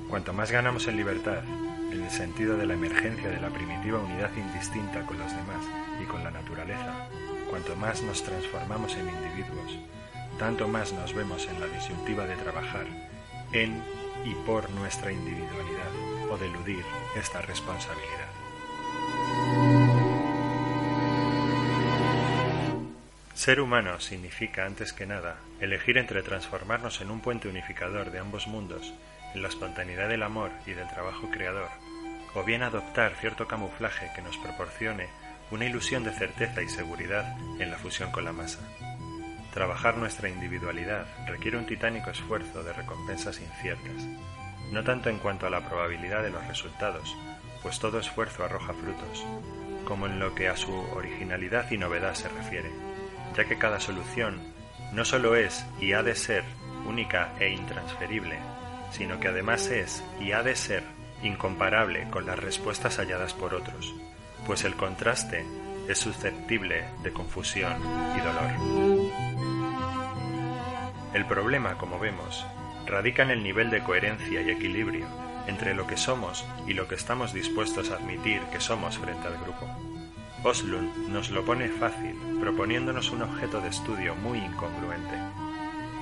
[0.09, 1.43] Cuanto más ganamos en libertad,
[1.91, 5.65] en el sentido de la emergencia de la primitiva unidad indistinta con los demás
[6.01, 6.93] y con la naturaleza,
[7.49, 9.79] cuanto más nos transformamos en individuos,
[10.37, 12.85] tanto más nos vemos en la disyuntiva de trabajar
[13.51, 13.81] en
[14.25, 15.91] y por nuestra individualidad
[16.29, 16.83] o de eludir
[17.15, 18.27] esta responsabilidad.
[23.33, 28.47] Ser humano significa, antes que nada, elegir entre transformarnos en un puente unificador de ambos
[28.47, 28.93] mundos,
[29.33, 31.69] en la espontaneidad del amor y del trabajo creador,
[32.33, 35.07] o bien adoptar cierto camuflaje que nos proporcione
[35.51, 38.59] una ilusión de certeza y seguridad en la fusión con la masa.
[39.57, 44.05] Trabajar nuestra individualidad requiere un titánico esfuerzo de recompensas inciertas,
[44.71, 47.17] no tanto en cuanto a la probabilidad de los resultados,
[47.63, 49.25] pues todo esfuerzo arroja frutos,
[49.83, 52.69] como en lo que a su originalidad y novedad se refiere,
[53.35, 54.53] ya que cada solución
[54.93, 56.43] no solo es y ha de ser
[56.85, 58.37] única e intransferible,
[58.91, 60.83] sino que además es y ha de ser
[61.23, 63.91] incomparable con las respuestas halladas por otros,
[64.45, 65.47] pues el contraste
[65.87, 67.73] es susceptible de confusión
[68.15, 68.51] y dolor.
[71.13, 72.45] El problema, como vemos,
[72.85, 75.07] radica en el nivel de coherencia y equilibrio
[75.47, 79.37] entre lo que somos y lo que estamos dispuestos a admitir que somos frente al
[79.37, 79.67] grupo.
[80.43, 85.15] Oslund nos lo pone fácil, proponiéndonos un objeto de estudio muy incongruente.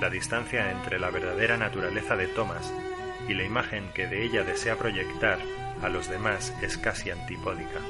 [0.00, 2.72] La distancia entre la verdadera naturaleza de Thomas
[3.28, 5.38] y la imagen que de ella desea proyectar
[5.82, 7.80] a los demás es casi antipódica.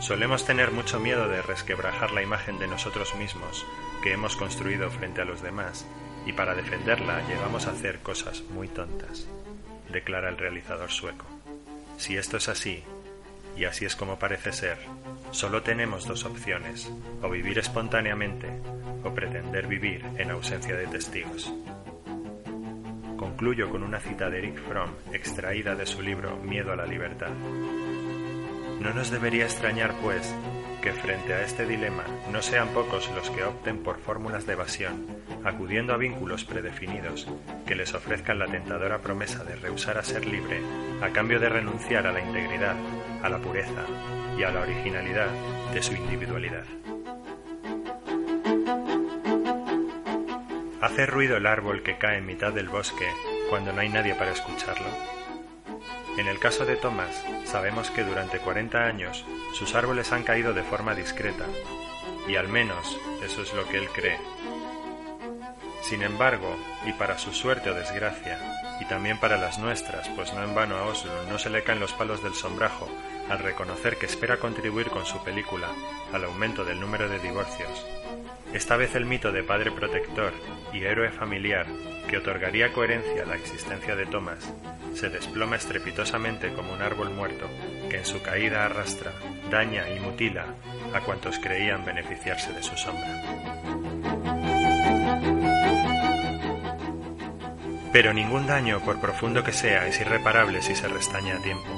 [0.00, 3.66] Solemos tener mucho miedo de resquebrajar la imagen de nosotros mismos
[4.02, 5.86] que hemos construido frente a los demás
[6.24, 9.28] y para defenderla llegamos a hacer cosas muy tontas,
[9.92, 11.26] declara el realizador sueco.
[11.98, 12.82] Si esto es así,
[13.58, 14.78] y así es como parece ser,
[15.32, 18.48] solo tenemos dos opciones, o vivir espontáneamente
[19.04, 21.52] o pretender vivir en ausencia de testigos.
[23.18, 27.32] Concluyo con una cita de Eric Fromm extraída de su libro Miedo a la libertad.
[28.80, 30.34] No nos debería extrañar, pues,
[30.80, 35.06] que frente a este dilema no sean pocos los que opten por fórmulas de evasión,
[35.44, 37.28] acudiendo a vínculos predefinidos
[37.66, 40.62] que les ofrezcan la tentadora promesa de rehusar a ser libre
[41.02, 42.74] a cambio de renunciar a la integridad,
[43.22, 43.84] a la pureza
[44.38, 45.28] y a la originalidad
[45.74, 46.64] de su individualidad.
[50.80, 53.06] ¿Hace ruido el árbol que cae en mitad del bosque
[53.50, 55.19] cuando no hay nadie para escucharlo?
[56.20, 60.62] En el caso de Thomas, sabemos que durante 40 años sus árboles han caído de
[60.62, 61.46] forma discreta,
[62.28, 64.18] y al menos eso es lo que él cree.
[65.80, 68.38] Sin embargo, y para su suerte o desgracia,
[68.82, 71.80] y también para las nuestras, pues no en vano a Oslo no se le caen
[71.80, 72.86] los palos del sombrajo
[73.30, 75.68] al reconocer que espera contribuir con su película
[76.12, 77.86] al aumento del número de divorcios,
[78.52, 80.34] esta vez el mito de padre protector
[80.74, 81.64] y héroe familiar
[82.10, 84.52] que otorgaría coherencia a la existencia de Thomas
[84.94, 87.48] se desploma estrepitosamente como un árbol muerto
[87.88, 89.12] que en su caída arrastra,
[89.50, 90.46] daña y mutila
[90.94, 93.22] a cuantos creían beneficiarse de su sombra.
[97.92, 101.68] Pero ningún daño, por profundo que sea, es irreparable si se restaña a tiempo.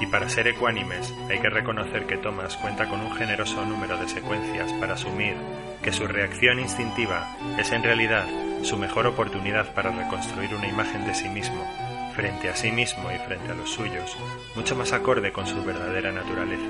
[0.00, 4.08] Y para ser ecuánimes hay que reconocer que Thomas cuenta con un generoso número de
[4.08, 5.36] secuencias para asumir
[5.80, 8.26] que su reacción instintiva es en realidad
[8.62, 11.64] su mejor oportunidad para reconstruir una imagen de sí mismo,
[12.12, 14.16] frente a sí mismo y frente a los suyos,
[14.54, 16.68] mucho más acorde con su verdadera naturaleza,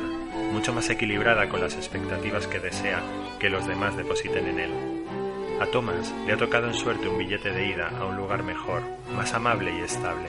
[0.53, 3.03] mucho más equilibrada con las expectativas que desea
[3.39, 4.71] que los demás depositen en él.
[5.61, 8.83] A Thomas le ha tocado en suerte un billete de ida a un lugar mejor,
[9.15, 10.27] más amable y estable,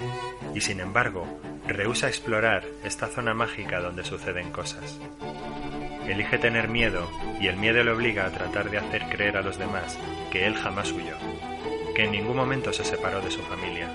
[0.54, 1.26] y sin embargo
[1.68, 5.00] rehúsa explorar esta zona mágica donde suceden cosas.
[6.08, 7.10] Elige tener miedo
[7.40, 9.98] y el miedo le obliga a tratar de hacer creer a los demás
[10.32, 11.16] que él jamás huyó,
[11.96, 13.90] que en ningún momento se separó de su familia,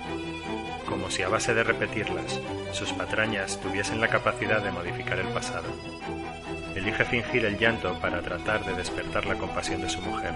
[0.89, 2.41] como si a base de repetirlas,
[2.73, 5.69] sus patrañas tuviesen la capacidad de modificar el pasado.
[6.75, 10.35] Elige fingir el llanto para tratar de despertar la compasión de su mujer.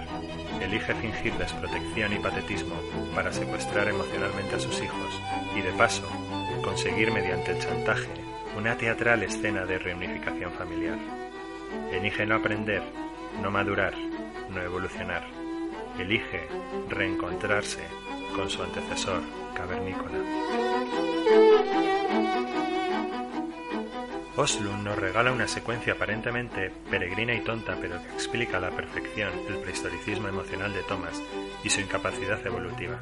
[0.61, 2.75] Elige fingir desprotección y patetismo
[3.15, 5.21] para secuestrar emocionalmente a sus hijos
[5.55, 6.07] y, de paso,
[6.63, 8.09] conseguir mediante el chantaje
[8.57, 10.97] una teatral escena de reunificación familiar.
[11.91, 12.83] Elige no aprender,
[13.41, 13.93] no madurar,
[14.49, 15.23] no evolucionar.
[15.97, 16.47] Elige
[16.89, 18.02] reencontrarse
[18.33, 19.21] con su antecesor
[19.53, 20.17] cavernícola.
[24.35, 29.29] Oslund nos regala una secuencia aparentemente peregrina y tonta, pero que explica a la perfección
[29.47, 31.21] el prehistoricismo emocional de Thomas
[31.63, 32.99] y su incapacidad evolutiva.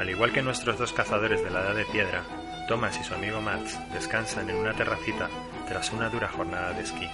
[0.00, 2.24] Al igual que nuestros dos cazadores de la Edad de Piedra,
[2.66, 5.28] Thomas y su amigo Mats descansan en una terracita
[5.68, 7.08] tras una dura jornada de esquí.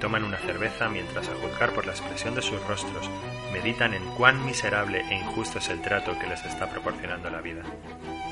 [0.00, 3.10] Toman una cerveza mientras, a juzgar por la expresión de sus rostros,
[3.52, 7.62] meditan en cuán miserable e injusto es el trato que les está proporcionando la vida.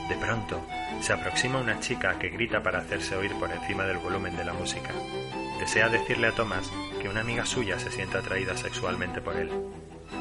[0.09, 0.65] De pronto,
[1.01, 4.53] se aproxima una chica que grita para hacerse oír por encima del volumen de la
[4.53, 4.91] música.
[5.59, 6.71] Desea decirle a Thomas
[7.03, 9.51] que una amiga suya se siente atraída sexualmente por él.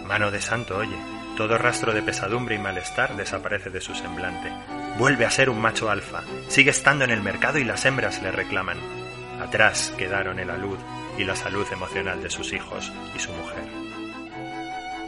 [0.07, 0.97] Mano de santo, oye,
[1.37, 4.51] todo rastro de pesadumbre y malestar desaparece de su semblante.
[4.97, 8.31] Vuelve a ser un macho alfa, sigue estando en el mercado y las hembras le
[8.31, 8.77] reclaman.
[9.39, 10.79] Atrás quedaron el alud
[11.17, 13.63] y la salud emocional de sus hijos y su mujer.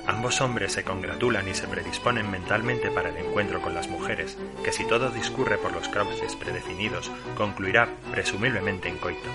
[0.07, 4.71] Ambos hombres se congratulan y se predisponen mentalmente para el encuentro con las mujeres, que
[4.71, 9.29] si todo discurre por los cauces predefinidos, concluirá presumiblemente en coito.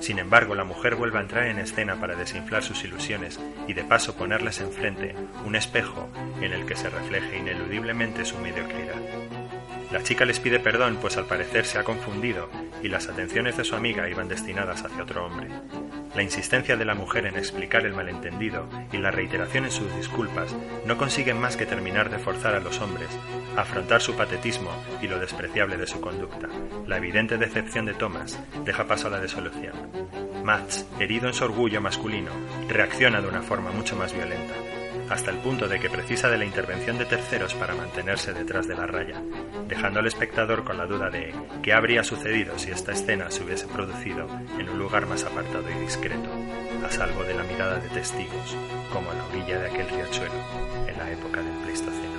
[0.00, 3.38] Sin embargo, la mujer vuelve a entrar en escena para desinflar sus ilusiones
[3.68, 5.14] y de paso ponerles enfrente
[5.44, 6.08] un espejo
[6.40, 9.00] en el que se refleje ineludiblemente su mediocridad.
[9.92, 12.50] La chica les pide perdón, pues al parecer se ha confundido
[12.82, 15.48] y las atenciones de su amiga iban destinadas hacia otro hombre.
[16.16, 20.56] La insistencia de la mujer en explicar el malentendido y la reiteración en sus disculpas
[20.86, 23.10] no consiguen más que terminar de forzar a los hombres
[23.54, 24.70] a afrontar su patetismo
[25.02, 26.48] y lo despreciable de su conducta.
[26.86, 29.74] La evidente decepción de Thomas deja paso a la desolución.
[30.42, 32.30] Mats, herido en su orgullo masculino,
[32.66, 34.54] reacciona de una forma mucho más violenta
[35.10, 38.74] hasta el punto de que precisa de la intervención de terceros para mantenerse detrás de
[38.74, 39.22] la raya,
[39.68, 43.66] dejando al espectador con la duda de qué habría sucedido si esta escena se hubiese
[43.66, 44.28] producido
[44.58, 46.28] en un lugar más apartado y discreto,
[46.84, 48.56] a salvo de la mirada de testigos,
[48.92, 50.34] como a la orilla de aquel riachuelo
[50.86, 52.15] en la época del Pleistoceno.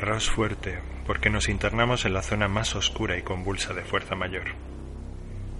[0.00, 4.54] Fuerte, porque nos internamos en la zona más oscura y convulsa de Fuerza Mayor.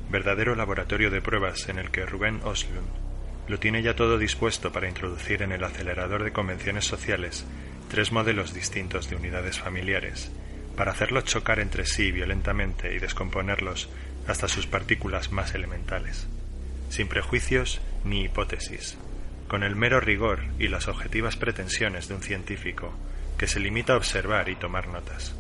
[0.09, 2.89] Verdadero laboratorio de pruebas en el que Rubén Oslund
[3.49, 7.45] lo tiene ya todo dispuesto para introducir en el acelerador de convenciones sociales
[7.91, 10.33] tres modelos distintos de unidades familiares,
[10.75, 13.91] para hacerlos chocar entre sí violentamente y descomponerlos
[14.27, 16.29] hasta sus partículas más elementales,
[16.89, 18.97] sin prejuicios ni hipótesis,
[19.49, 22.95] con el mero rigor y las objetivas pretensiones de un científico
[23.41, 25.35] que se limita a observar y tomar notas.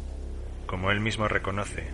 [0.65, 1.91] Como él mismo reconoce,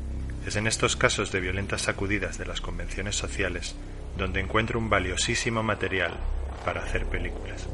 [0.46, 3.74] es en estos casos de violentas sacudidas de las convenciones sociales
[4.16, 6.12] donde encuentra un valiosísimo material
[6.64, 7.66] para hacer películas.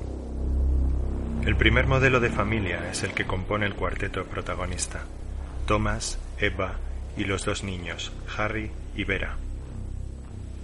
[1.44, 5.04] El primer modelo de familia es el que compone el cuarteto protagonista,
[5.66, 6.76] Thomas, Eva
[7.18, 9.36] y los dos niños, Harry y Vera.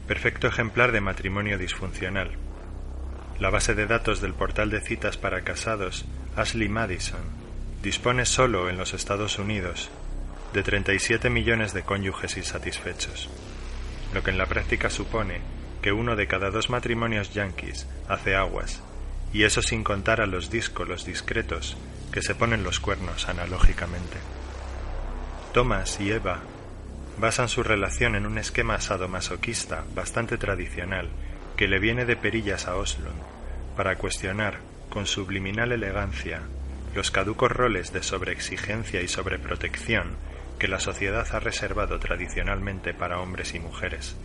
[0.07, 2.31] Perfecto ejemplar de matrimonio disfuncional.
[3.39, 7.38] La base de datos del portal de citas para casados Ashley Madison
[7.83, 9.91] dispone solo en los Estados Unidos
[10.53, 13.29] de 37 millones de cónyuges insatisfechos,
[14.13, 15.41] lo que en la práctica supone
[15.83, 18.83] que uno de cada dos matrimonios yanquis hace aguas,
[19.33, 21.77] y eso sin contar a los díscolos discretos
[22.11, 24.19] que se ponen los cuernos analógicamente.
[25.53, 26.41] Thomas y Eva
[27.19, 31.09] basan su relación en un esquema sadomasoquista bastante tradicional
[31.57, 33.11] que le viene de perillas a Oslo
[33.77, 34.59] para cuestionar
[34.89, 36.43] con subliminal elegancia
[36.99, 40.17] los caducos roles de sobreexigencia y sobreprotección
[40.59, 44.17] que la sociedad ha reservado tradicionalmente para hombres y mujeres,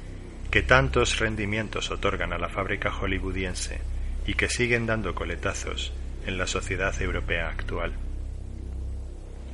[0.49, 3.79] que tantos rendimientos otorgan a la fábrica hollywoodiense
[4.25, 5.93] y que siguen dando coletazos
[6.25, 7.93] en la sociedad europea actual.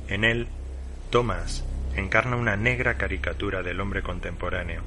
[0.08, 0.48] En él,
[1.10, 1.62] Thomas
[1.96, 4.80] encarna una negra caricatura del hombre contemporáneo,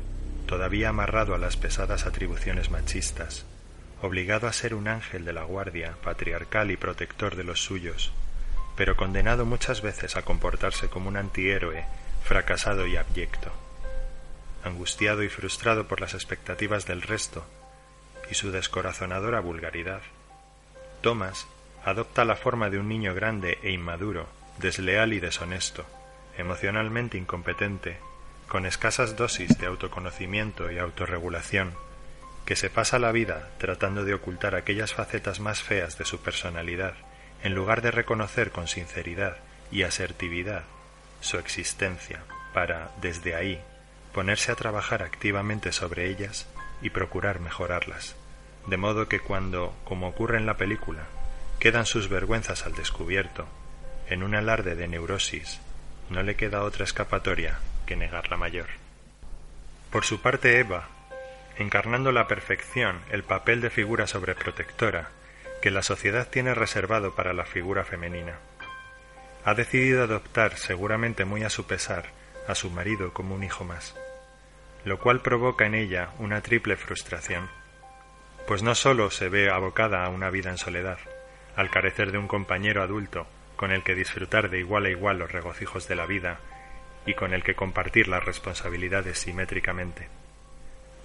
[0.47, 3.45] todavía amarrado a las pesadas atribuciones machistas,
[4.01, 8.11] obligado a ser un ángel de la guardia, patriarcal y protector de los suyos,
[8.75, 11.85] pero condenado muchas veces a comportarse como un antihéroe,
[12.23, 13.51] fracasado y abyecto.
[14.63, 17.45] Angustiado y frustrado por las expectativas del resto
[18.31, 20.01] y su descorazonadora vulgaridad,
[21.01, 21.47] Thomas
[21.83, 25.85] adopta la forma de un niño grande e inmaduro, desleal y deshonesto,
[26.37, 27.97] emocionalmente incompetente,
[28.47, 31.73] con escasas dosis de autoconocimiento y autorregulación,
[32.45, 36.93] que se pasa la vida tratando de ocultar aquellas facetas más feas de su personalidad,
[37.43, 39.37] en lugar de reconocer con sinceridad
[39.71, 40.63] y asertividad
[41.19, 42.23] su existencia,
[42.53, 43.61] para, desde ahí,
[44.13, 46.47] ponerse a trabajar activamente sobre ellas
[46.81, 48.15] y procurar mejorarlas,
[48.67, 51.03] de modo que cuando, como ocurre en la película,
[51.59, 53.47] quedan sus vergüenzas al descubierto,
[54.07, 55.59] en un alarde de neurosis,
[56.09, 58.67] no le queda otra escapatoria que negar la mayor.
[59.91, 60.87] Por su parte, Eva,
[61.57, 65.09] encarnando la perfección el papel de figura sobreprotectora
[65.63, 68.37] que la sociedad tiene reservado para la figura femenina.
[69.45, 72.07] Ha decidido adoptar, seguramente muy a su pesar,
[72.49, 73.95] a su marido como un hijo más,
[74.83, 77.47] lo cual provoca en ella una triple frustración,
[78.45, 80.97] pues no sólo se ve abocada a una vida en soledad,
[81.55, 85.31] al carecer de un compañero adulto con el que disfrutar de igual a igual los
[85.31, 86.39] regocijos de la vida
[87.05, 90.09] y con el que compartir las responsabilidades simétricamente.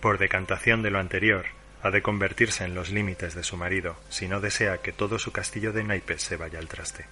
[0.01, 1.47] Por decantación de lo anterior,
[1.83, 5.33] ha de convertirse en los límites de su marido si no desea que todo su
[5.33, 7.07] castillo de naipes se vaya al traste.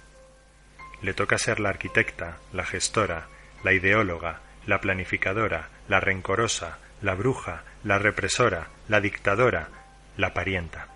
[1.01, 3.27] Le toca ser la arquitecta, la gestora,
[3.63, 9.69] la ideóloga, la planificadora, la rencorosa, la bruja, la represora, la dictadora,
[10.17, 10.87] la parienta.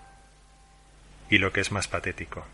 [1.29, 2.45] Y lo que es más patético,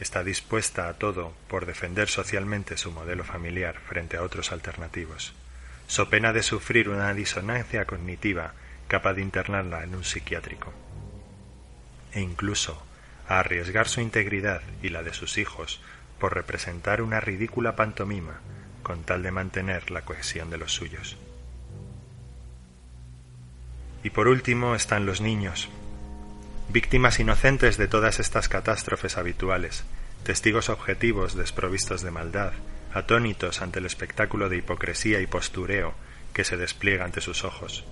[0.00, 5.34] está dispuesta a todo por defender socialmente su modelo familiar frente a otros alternativos,
[5.86, 8.54] so pena de sufrir una disonancia cognitiva
[8.88, 10.72] capaz de internarla en un psiquiátrico,
[12.12, 12.82] e incluso
[13.28, 15.80] a arriesgar su integridad y la de sus hijos
[16.18, 18.40] por representar una ridícula pantomima
[18.82, 21.16] con tal de mantener la cohesión de los suyos.
[24.02, 25.70] Y por último están los niños,
[26.68, 29.84] víctimas inocentes de todas estas catástrofes habituales,
[30.24, 32.52] testigos objetivos desprovistos de maldad,
[32.92, 35.94] atónitos ante el espectáculo de hipocresía y postureo
[36.32, 37.84] que se despliega ante sus ojos.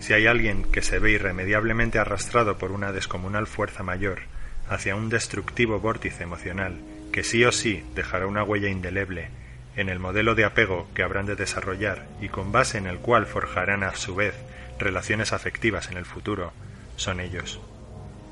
[0.00, 4.20] Si hay alguien que se ve irremediablemente arrastrado por una descomunal fuerza mayor
[4.68, 6.78] hacia un destructivo vórtice emocional
[7.12, 9.28] que sí o sí dejará una huella indeleble
[9.76, 13.26] en el modelo de apego que habrán de desarrollar y con base en el cual
[13.26, 14.34] forjarán a su vez
[14.78, 16.52] relaciones afectivas en el futuro,
[16.96, 17.60] son ellos.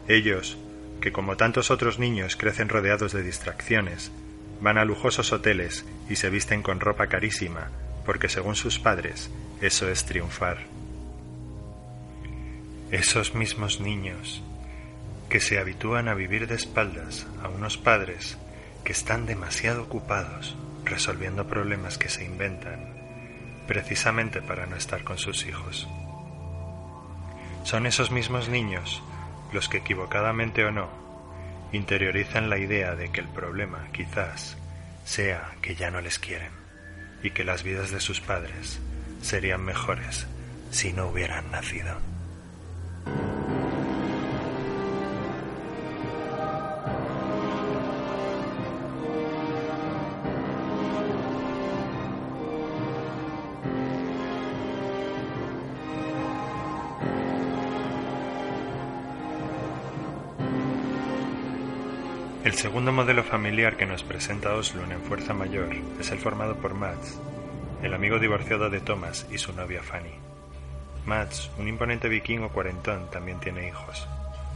[0.08, 0.58] Ellos,
[1.00, 4.12] que como tantos otros niños crecen rodeados de distracciones,
[4.60, 7.70] van a lujosos hoteles y se visten con ropa carísima,
[8.04, 9.30] porque según sus padres,
[9.60, 10.58] eso es triunfar.
[12.92, 14.44] Esos mismos niños
[15.28, 18.38] que se habitúan a vivir de espaldas a unos padres
[18.84, 22.94] que están demasiado ocupados resolviendo problemas que se inventan
[23.66, 25.88] precisamente para no estar con sus hijos.
[27.64, 29.02] Son esos mismos niños
[29.52, 30.88] los que equivocadamente o no
[31.72, 34.56] interiorizan la idea de que el problema quizás
[35.04, 36.52] sea que ya no les quieren
[37.24, 38.78] y que las vidas de sus padres
[39.22, 40.28] serían mejores
[40.70, 42.15] si no hubieran nacido.
[62.46, 66.74] El segundo modelo familiar que nos presenta Oslund en Fuerza Mayor es el formado por
[66.74, 67.20] Mats,
[67.82, 70.35] el amigo divorciado de Thomas y su novia Fanny.
[71.06, 74.08] Mats, un imponente vikingo cuarentón, también tiene hijos,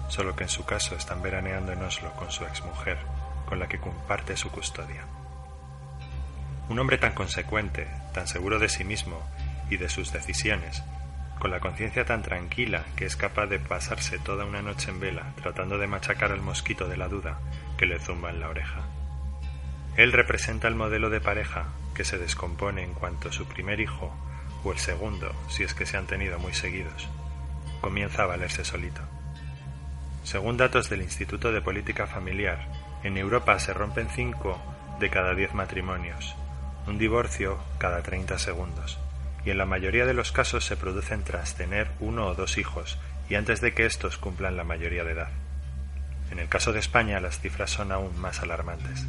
[0.09, 2.99] solo que en su caso están veraneando en Oslo con su exmujer,
[3.47, 5.05] con la que comparte su custodia.
[6.69, 9.23] Un hombre tan consecuente, tan seguro de sí mismo
[9.71, 10.83] y de sus decisiones,
[11.39, 15.33] con la conciencia tan tranquila que es capaz de pasarse toda una noche en vela
[15.41, 17.39] tratando de machacar al mosquito de la duda
[17.79, 18.83] que le zumba en la oreja.
[19.97, 24.15] Él representa el modelo de pareja que se descompone en cuanto su primer hijo,
[24.65, 27.09] o el segundo, si es que se han tenido muy seguidos,
[27.81, 29.03] comienza a valerse solito.
[30.25, 32.69] Según datos del Instituto de Política Familiar,
[33.03, 34.61] en Europa se rompen cinco
[35.01, 36.37] de cada diez matrimonios,
[36.87, 38.99] un divorcio cada 30 segundos
[39.45, 42.99] y en la mayoría de los casos se producen tras tener uno o dos hijos
[43.29, 45.31] y antes de que éstos cumplan la mayoría de edad.
[46.31, 49.07] En el caso de España las cifras son aún más alarmantes.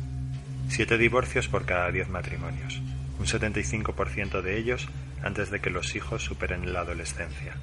[0.70, 2.82] Siete divorcios por cada diez matrimonios,
[3.20, 4.88] un 75% de ellos
[5.24, 7.56] antes de que los hijos superen la adolescencia.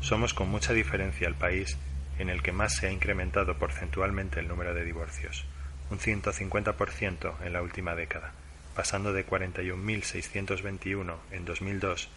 [0.00, 1.76] Somos con mucha diferencia el país
[2.18, 5.44] en el que más se ha incrementado porcentualmente el número de divorcios,
[5.90, 8.32] un 150% en la última década,
[8.74, 12.08] pasando de 41.621 en 2002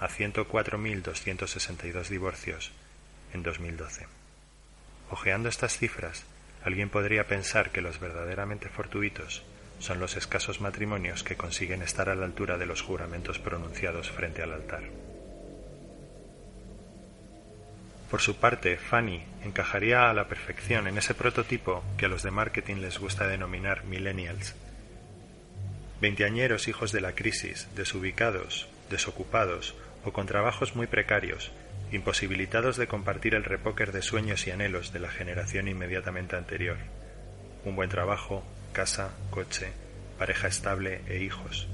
[0.00, 2.72] a 104.262 divorcios
[3.32, 4.06] en 2012.
[5.10, 6.24] Ojeando estas cifras,
[6.64, 9.42] alguien podría pensar que los verdaderamente fortuitos
[9.80, 14.42] son los escasos matrimonios que consiguen estar a la altura de los juramentos pronunciados frente
[14.42, 14.84] al altar.
[18.10, 22.30] Por su parte, Fanny encajaría a la perfección en ese prototipo que a los de
[22.30, 24.54] marketing les gusta denominar millennials.
[26.00, 31.52] Veinteañeros hijos de la crisis, desubicados, desocupados o con trabajos muy precarios,
[31.92, 36.78] imposibilitados de compartir el repóquer de sueños y anhelos de la generación inmediatamente anterior.
[37.64, 39.72] Un buen trabajo, casa, coche,
[40.18, 41.68] pareja estable e hijos.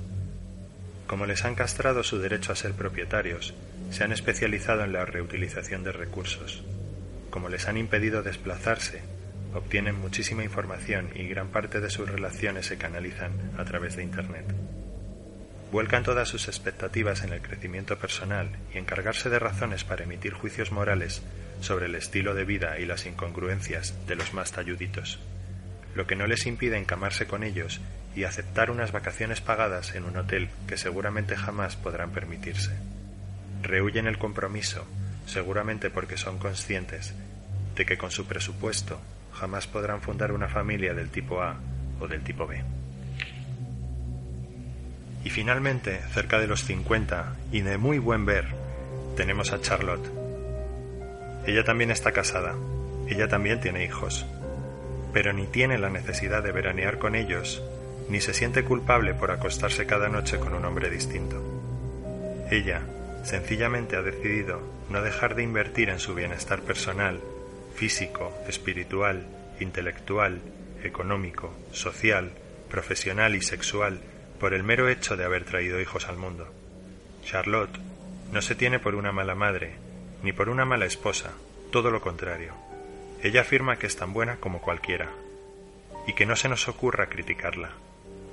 [1.07, 3.55] Como les han castrado su derecho a ser propietarios,
[3.91, 6.65] se han especializado en la reutilización de recursos.
[7.31, 9.03] Como les han impedido desplazarse,
[9.55, 14.47] obtienen muchísima información y gran parte de sus relaciones se canalizan a través de Internet.
[15.73, 20.73] Vuelcan todas sus expectativas en el crecimiento personal y encargarse de razones para emitir juicios
[20.73, 21.23] morales
[21.61, 25.19] sobre el estilo de vida y las incongruencias de los más talluditos,
[25.97, 27.81] lo que no les impide encamarse con ellos
[28.15, 32.73] y aceptar unas vacaciones pagadas en un hotel que seguramente jamás podrán permitirse
[33.67, 34.87] rehuyen el compromiso,
[35.27, 37.15] seguramente porque son conscientes
[37.75, 39.01] de que con su presupuesto
[39.33, 41.59] jamás podrán fundar una familia del tipo A
[42.01, 42.63] o del tipo B.
[45.25, 48.47] Y finalmente, cerca de los 50 y de muy buen ver,
[49.17, 50.09] tenemos a Charlotte.
[51.47, 52.55] Ella también está casada,
[53.09, 54.25] ella también tiene hijos,
[55.17, 57.63] pero ni tiene la necesidad de veranear con ellos,
[58.11, 61.43] ni se siente culpable por acostarse cada noche con un hombre distinto.
[62.51, 62.83] Ella,
[63.25, 64.61] sencillamente ha decidido
[64.91, 67.19] no dejar de invertir en su bienestar personal,
[67.75, 69.27] físico, espiritual,
[69.59, 70.43] intelectual,
[70.83, 72.33] económico, social,
[72.71, 74.01] profesional y sexual
[74.39, 76.47] por el mero hecho de haber traído hijos al mundo.
[77.25, 77.79] Charlotte
[78.33, 79.77] no se tiene por una mala madre,
[80.23, 81.33] ni por una mala esposa,
[81.73, 82.67] todo lo contrario.
[83.23, 85.11] Ella afirma que es tan buena como cualquiera,
[86.07, 87.71] y que no se nos ocurra criticarla.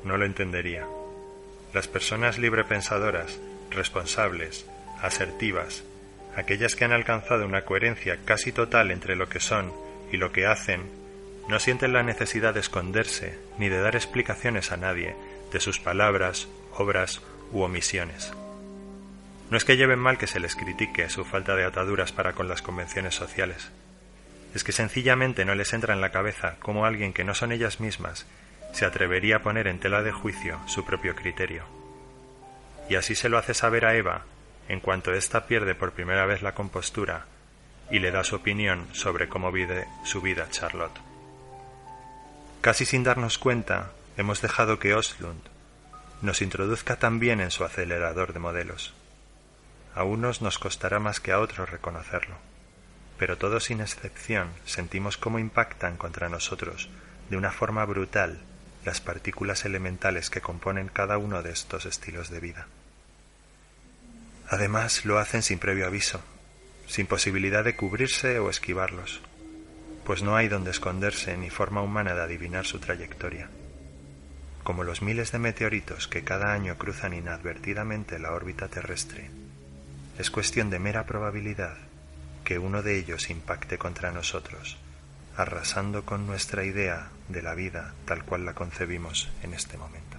[0.04, 0.86] No lo entendería.
[1.74, 3.40] Las personas librepensadoras,
[3.72, 4.66] responsables,
[5.02, 5.84] asertivas,
[6.36, 9.74] aquellas que han alcanzado una coherencia casi total entre lo que son
[10.12, 10.82] y lo que hacen,
[11.48, 15.16] no sienten la necesidad de esconderse ni de dar explicaciones a nadie
[15.52, 17.22] de sus palabras, obras
[17.52, 18.32] u omisiones.
[19.50, 22.48] No es que lleven mal que se les critique su falta de ataduras para con
[22.48, 23.72] las convenciones sociales.
[24.54, 27.80] Es que sencillamente no les entra en la cabeza cómo alguien que no son ellas
[27.80, 28.28] mismas
[28.72, 31.64] se atrevería a poner en tela de juicio su propio criterio.
[32.90, 34.26] Y así se lo hace saber a Eva
[34.68, 37.26] en cuanto ésta pierde por primera vez la compostura
[37.90, 41.00] y le da su opinión sobre cómo vive su vida Charlotte.
[42.62, 45.42] Casi sin darnos cuenta, hemos dejado que Oslund
[46.22, 48.94] nos introduzca también en su acelerador de modelos.
[49.94, 52.36] A unos nos costará más que a otros reconocerlo,
[53.18, 56.90] pero todos sin excepción sentimos cómo impactan contra nosotros
[57.30, 58.40] de una forma brutal
[58.86, 62.68] las partículas elementales que componen cada uno de estos estilos de vida.
[64.50, 66.22] Además, lo hacen sin previo aviso,
[66.88, 69.22] sin posibilidad de cubrirse o esquivarlos,
[70.06, 73.50] pues no hay donde esconderse ni forma humana de adivinar su trayectoria.
[74.64, 79.30] Como los miles de meteoritos que cada año cruzan inadvertidamente la órbita terrestre,
[80.18, 81.78] es cuestión de mera probabilidad
[82.44, 84.78] que uno de ellos impacte contra nosotros,
[85.36, 90.18] arrasando con nuestra idea de la vida tal cual la concebimos en este momento.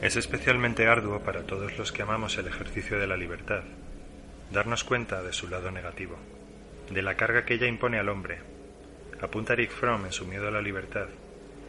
[0.00, 3.62] Es especialmente arduo para todos los que amamos el ejercicio de la libertad,
[4.52, 6.16] darnos cuenta de su lado negativo,
[6.90, 8.38] de la carga que ella impone al hombre.
[9.20, 11.08] Apunta Eric Fromm en su miedo a la libertad,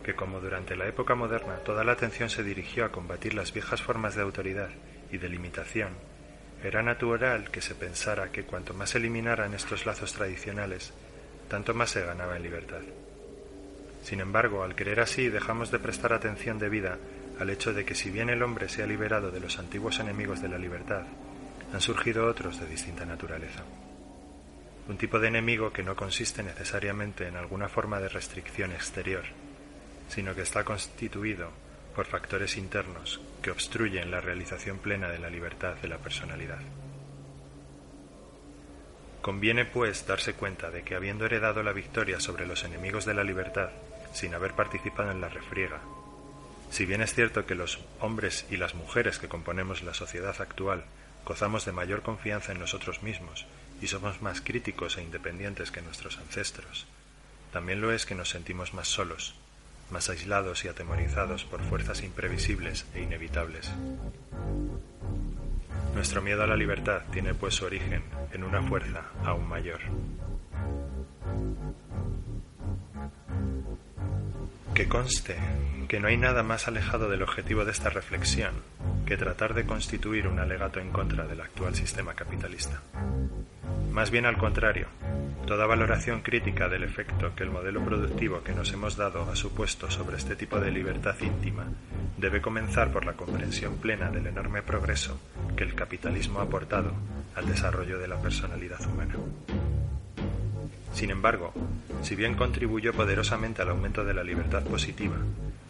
[0.04, 3.82] que como durante la época moderna toda la atención se dirigió a combatir las viejas
[3.82, 4.70] formas de autoridad
[5.12, 5.94] y de limitación,
[6.64, 10.94] era natural que se pensara que cuanto más se eliminaran estos lazos tradicionales,
[11.48, 12.82] tanto más se ganaba en libertad.
[14.04, 17.00] Sin embargo, al creer así, dejamos de prestar atención debida
[17.40, 20.42] al hecho de que si bien el hombre se ha liberado de los antiguos enemigos
[20.42, 21.04] de la libertad,
[21.74, 23.64] han surgido otros de distinta naturaleza.
[24.90, 29.22] Un tipo de enemigo que no consiste necesariamente en alguna forma de restricción exterior,
[30.08, 31.52] sino que está constituido
[31.96, 36.58] por factores internos que obstruyen la realización plena de la libertad de la personalidad.
[39.22, 43.24] Conviene, pues, darse cuenta de que habiendo heredado la victoria sobre los enemigos de la
[43.24, 43.70] libertad,
[44.12, 45.82] sin haber participado en la refriega,
[46.72, 50.84] si bien es cierto que los hombres y las mujeres que componemos la sociedad actual
[51.26, 53.46] gozamos de mayor confianza en nosotros mismos
[53.82, 56.86] y somos más críticos e independientes que nuestros ancestros,
[57.52, 59.36] también lo es que nos sentimos más solos,
[59.92, 63.72] más aislados y atemorizados por fuerzas imprevisibles e inevitables.
[65.96, 69.82] Nuestro miedo a la libertad tiene pues su origen en una fuerza aún mayor.
[74.74, 75.36] Que conste
[75.88, 78.54] que no hay nada más alejado del objetivo de esta reflexión
[79.06, 82.80] que tratar de constituir un alegato en contra del actual sistema capitalista.
[83.92, 84.88] Más bien al contrario,
[85.48, 89.90] toda valoración crítica del efecto que el modelo productivo que nos hemos dado ha supuesto
[89.90, 91.66] sobre este tipo de libertad íntima
[92.18, 95.20] debe comenzar por la comprensión plena del enorme progreso
[95.58, 96.94] que el capitalismo ha aportado
[97.36, 99.16] al desarrollo de la personalidad humana.
[100.94, 101.54] Sin embargo,
[102.02, 105.18] si bien contribuyó poderosamente al aumento de la libertad positiva,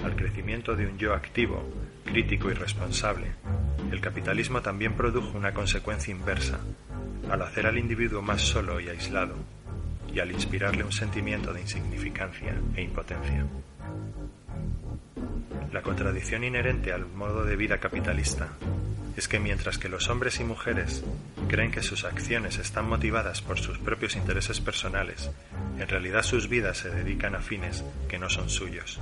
[0.03, 1.63] al crecimiento de un yo activo,
[2.05, 3.27] crítico y responsable,
[3.91, 6.59] el capitalismo también produjo una consecuencia inversa,
[7.29, 9.35] al hacer al individuo más solo y aislado,
[10.13, 13.45] y al inspirarle un sentimiento de insignificancia e impotencia.
[15.71, 18.47] La contradicción inherente al modo de vida capitalista
[19.17, 21.03] es que mientras que los hombres y mujeres
[21.47, 25.29] creen que sus acciones están motivadas por sus propios intereses personales,
[25.77, 28.99] en realidad sus vidas se dedican a fines que no son suyos.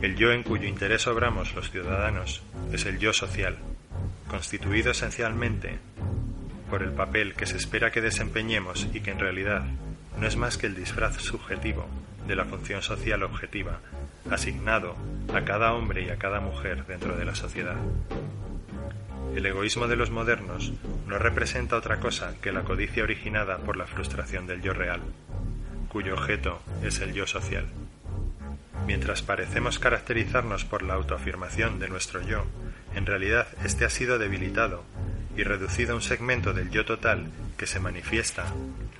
[0.00, 2.42] El yo en cuyo interés obramos los ciudadanos
[2.72, 3.56] es el yo social,
[4.28, 5.78] constituido esencialmente
[6.70, 9.62] por el papel que se espera que desempeñemos y que en realidad
[10.18, 11.86] no es más que el disfraz subjetivo
[12.26, 13.80] de la función social objetiva
[14.30, 14.96] asignado
[15.34, 17.76] a cada hombre y a cada mujer dentro de la sociedad.
[19.34, 20.72] El egoísmo de los modernos
[21.06, 25.00] no representa otra cosa que la codicia originada por la frustración del yo real,
[25.88, 27.66] cuyo objeto es el yo social.
[28.86, 32.44] Mientras parecemos caracterizarnos por la autoafirmación de nuestro yo,
[32.94, 34.84] en realidad éste ha sido debilitado
[35.36, 38.44] y reducido a un segmento del yo total que se manifiesta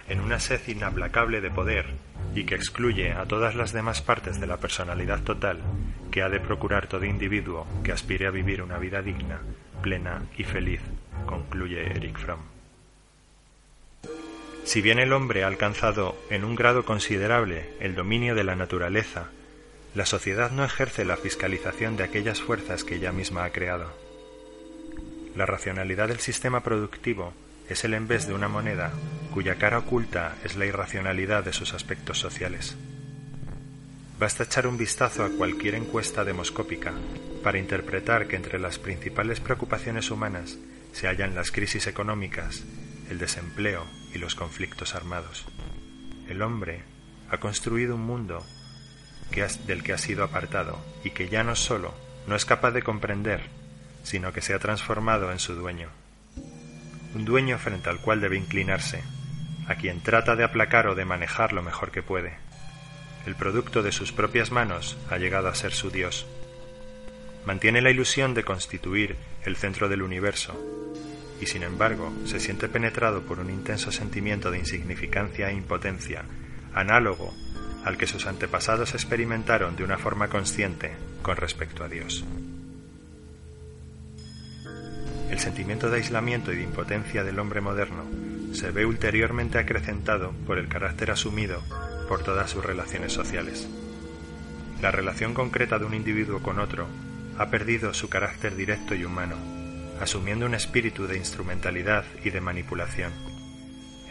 [0.09, 1.87] en una sed inaplacable de poder
[2.35, 5.59] y que excluye a todas las demás partes de la personalidad total
[6.11, 9.41] que ha de procurar todo individuo que aspire a vivir una vida digna,
[9.83, 10.81] plena y feliz,
[11.27, 12.41] concluye Eric Fromm.
[14.65, 19.31] Si bien el hombre ha alcanzado en un grado considerable el dominio de la naturaleza,
[19.95, 23.93] la sociedad no ejerce la fiscalización de aquellas fuerzas que ella misma ha creado.
[25.37, 27.35] La racionalidad del sistema productivo
[27.69, 28.93] es el en vez de una moneda
[29.35, 32.77] cuya cara oculta es la irracionalidad de sus aspectos sociales.
[34.19, 36.93] Basta echar un vistazo a cualquier encuesta demoscópica
[37.43, 40.59] para interpretar que entre las principales preocupaciones humanas
[40.93, 42.65] se hallan las crisis económicas,
[43.11, 45.45] el desempleo y los conflictos armados.
[46.29, 46.83] El hombre
[47.31, 48.45] ha construido un mundo
[49.67, 51.95] del que ha sido apartado y que ya no solo
[52.27, 53.41] no es capaz de comprender,
[54.03, 55.89] sino que se ha transformado en su dueño.
[57.15, 59.03] Un dueño frente al cual debe inclinarse,
[59.69, 62.35] a quien trata de aplacar o de manejar lo mejor que puede.
[63.27, 66.27] El producto de sus propias manos ha llegado a ser su Dios.
[67.45, 70.55] Mantiene la ilusión de constituir el centro del universo,
[71.41, 76.25] y sin embargo se siente penetrado por un intenso sentimiento de insignificancia e impotencia,
[76.73, 77.35] análogo
[77.85, 82.25] al que sus antepasados experimentaron de una forma consciente con respecto a Dios.
[85.31, 88.05] El sentimiento de aislamiento y de impotencia del hombre moderno
[88.53, 91.61] se ve ulteriormente acrecentado por el carácter asumido
[92.07, 93.67] por todas sus relaciones sociales.
[94.81, 96.87] La relación concreta de un individuo con otro
[97.43, 99.37] ha perdido su carácter directo y humano,
[100.01, 103.13] asumiendo un espíritu de instrumentalidad y de manipulación.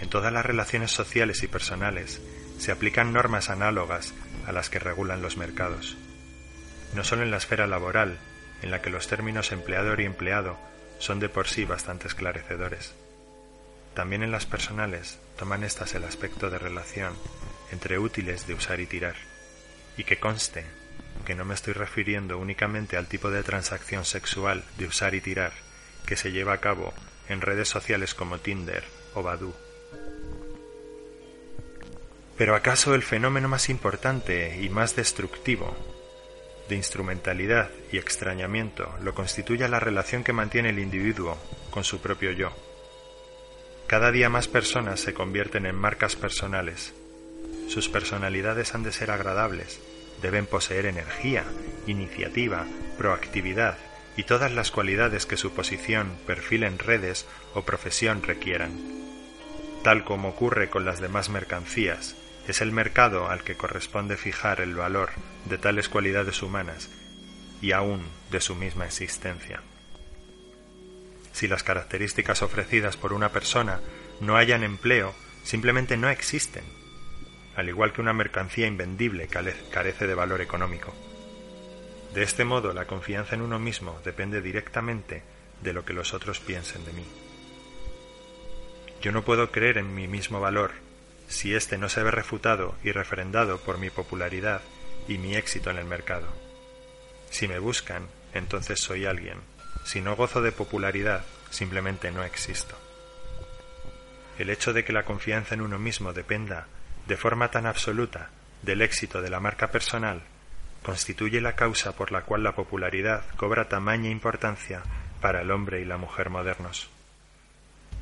[0.01, 2.21] En todas las relaciones sociales y personales
[2.59, 4.13] se aplican normas análogas
[4.45, 5.97] a las que regulan los mercados.
[6.93, 8.17] No solo en la esfera laboral,
[8.61, 10.57] en la que los términos empleador y empleado
[10.99, 12.93] son de por sí bastante esclarecedores.
[13.93, 17.13] También en las personales toman estas el aspecto de relación
[17.71, 19.15] entre útiles de usar y tirar.
[19.97, 20.65] Y que conste
[21.31, 25.53] que no me estoy refiriendo únicamente al tipo de transacción sexual de usar y tirar
[26.05, 26.93] que se lleva a cabo
[27.29, 29.55] en redes sociales como Tinder o Badoo.
[32.37, 35.73] Pero ¿acaso el fenómeno más importante y más destructivo
[36.67, 41.37] de instrumentalidad y extrañamiento lo constituye la relación que mantiene el individuo
[41.69, 42.51] con su propio yo?
[43.87, 46.93] Cada día más personas se convierten en marcas personales.
[47.69, 49.79] Sus personalidades han de ser agradables,
[50.21, 51.43] deben poseer energía,
[51.87, 52.65] iniciativa,
[52.97, 53.77] proactividad
[54.17, 58.71] y todas las cualidades que su posición, perfil en redes o profesión requieran.
[59.83, 62.15] tal como ocurre con las demás mercancías,
[62.47, 65.09] es el mercado al que corresponde fijar el valor
[65.45, 66.89] de tales cualidades humanas
[67.61, 69.61] y aún de su misma existencia.
[71.31, 73.79] Si las características ofrecidas por una persona
[74.19, 76.63] no hayan empleo, simplemente no existen,
[77.55, 80.93] al igual que una mercancía invendible carece de valor económico.
[82.13, 85.23] De este modo, la confianza en uno mismo depende directamente
[85.61, 87.05] de lo que los otros piensen de mí.
[89.01, 90.71] Yo no puedo creer en mi mismo valor
[91.27, 94.61] si éste no se ve refutado y refrendado por mi popularidad
[95.07, 96.27] y mi éxito en el mercado.
[97.29, 99.39] Si me buscan, entonces soy alguien.
[99.85, 102.75] Si no gozo de popularidad, simplemente no existo.
[104.37, 106.67] El hecho de que la confianza en uno mismo dependa
[107.07, 108.29] de forma tan absoluta
[108.61, 110.21] del éxito de la marca personal
[110.83, 114.81] constituye la causa por la cual la popularidad cobra tamaña importancia
[115.19, 116.89] para el hombre y la mujer modernos.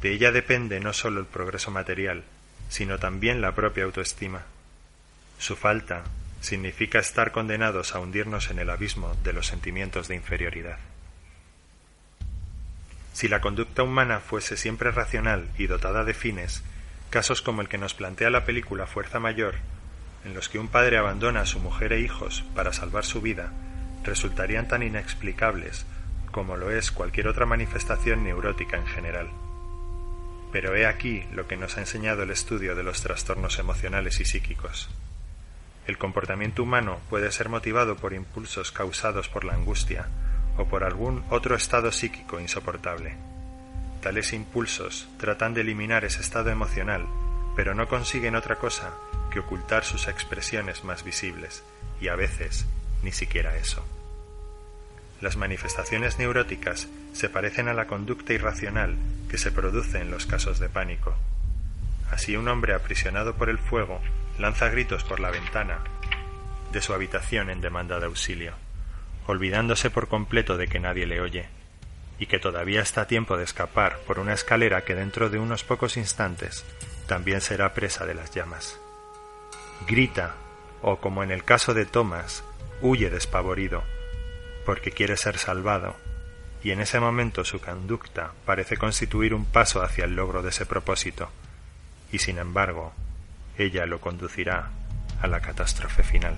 [0.02, 2.24] De ella depende no sólo el progreso material,
[2.70, 4.44] sino también la propia autoestima.
[5.38, 6.04] Su falta
[6.40, 10.78] significa estar condenados a hundirnos en el abismo de los sentimientos de inferioridad.
[13.12, 16.64] Si la conducta humana fuese siempre racional y dotada de fines,
[17.10, 19.56] casos como el que nos plantea la película Fuerza Mayor,
[20.26, 23.52] en los que un padre abandona a su mujer e hijos para salvar su vida,
[24.04, 25.86] resultarían tan inexplicables
[26.32, 29.30] como lo es cualquier otra manifestación neurótica en general.
[30.52, 34.26] Pero he aquí lo que nos ha enseñado el estudio de los trastornos emocionales y
[34.26, 34.90] psíquicos.
[35.88, 40.08] El comportamiento humano puede ser motivado por impulsos causados por la angustia
[40.58, 43.16] o por algún otro estado psíquico insoportable.
[44.02, 47.06] Tales impulsos tratan de eliminar ese estado emocional,
[47.56, 48.94] pero no consiguen otra cosa
[49.32, 51.64] que ocultar sus expresiones más visibles,
[52.00, 52.66] y a veces
[53.04, 53.86] ni siquiera eso.
[55.22, 58.96] Las manifestaciones neuróticas se parecen a la conducta irracional
[59.30, 61.14] que se produce en los casos de pánico.
[62.10, 64.00] Así un hombre aprisionado por el fuego
[64.40, 65.80] lanza gritos por la ventana
[66.72, 68.54] de su habitación en demanda de auxilio,
[69.28, 71.50] olvidándose por completo de que nadie le oye,
[72.20, 75.64] y que todavía está a tiempo de escapar por una escalera que dentro de unos
[75.64, 76.66] pocos instantes
[77.08, 78.78] también será presa de las llamas.
[79.88, 80.36] Grita,
[80.82, 82.44] o como en el caso de Thomas,
[82.82, 83.84] huye despavorido,
[84.66, 85.96] porque quiere ser salvado,
[86.62, 90.66] y en ese momento su conducta parece constituir un paso hacia el logro de ese
[90.66, 91.30] propósito,
[92.12, 92.94] y sin embargo,
[93.58, 94.70] ella lo conducirá
[95.22, 96.38] a la catástrofe final.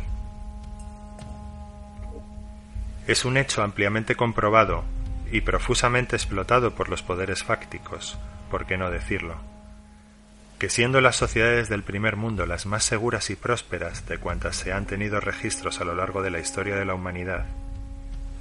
[3.07, 4.83] Es un hecho ampliamente comprobado
[5.31, 8.19] y profusamente explotado por los poderes fácticos,
[8.49, 9.35] por qué no decirlo,
[10.59, 14.73] que siendo las sociedades del primer mundo las más seguras y prósperas de cuantas se
[14.73, 17.45] han tenido registros a lo largo de la historia de la humanidad,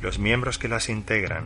[0.03, 1.45] los miembros que las integran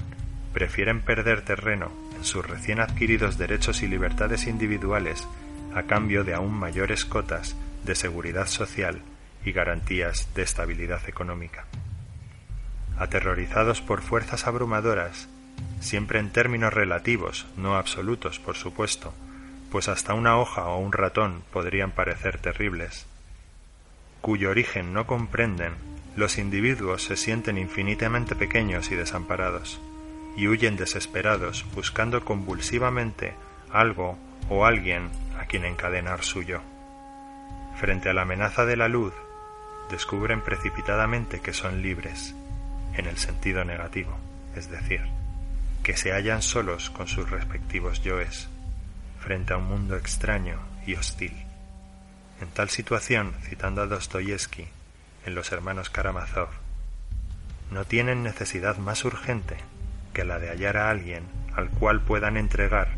[0.53, 5.29] prefieren perder terreno en sus recién adquiridos derechos y libertades individuales
[5.75, 9.03] a cambio de aún mayores cotas de seguridad social
[9.45, 11.67] y garantías de estabilidad económica.
[12.99, 15.29] Aterrorizados por fuerzas abrumadoras,
[15.81, 19.13] siempre en términos relativos, no absolutos, por supuesto,
[19.71, 23.07] pues hasta una hoja o un ratón podrían parecer terribles,
[24.21, 25.75] cuyo origen no comprenden
[26.17, 29.81] los individuos se sienten infinitamente pequeños y desamparados,
[30.37, 33.35] y huyen desesperados buscando convulsivamente
[33.73, 34.17] algo
[34.49, 36.61] o alguien a quien encadenar suyo.
[37.77, 39.13] Frente a la amenaza de la luz,
[39.91, 42.35] descubren precipitadamente que son libres,
[42.97, 44.17] en el sentido negativo,
[44.55, 45.03] es decir,
[45.85, 48.49] que se hallan solos con sus respectivos yoes,
[49.21, 51.35] frente a un mundo extraño y hostil.
[52.41, 54.67] En tal situación, citando a Dostoyevsky,
[55.27, 56.49] en los hermanos Karamazov,
[57.71, 59.57] no tienen necesidad más urgente
[60.15, 61.25] que la de hallar a alguien
[61.55, 62.89] al cual puedan entregar,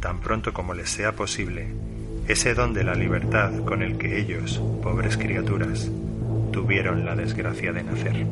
[0.00, 1.74] tan pronto como les sea posible,
[2.28, 5.90] ese don de la libertad con el que ellos, pobres criaturas,
[6.52, 8.26] tuvieron la desgracia de nacer.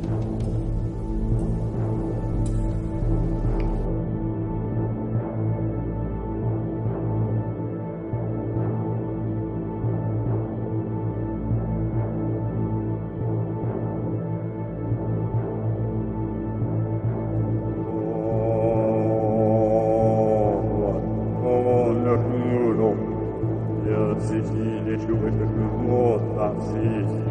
[26.71, 27.22] 嗯。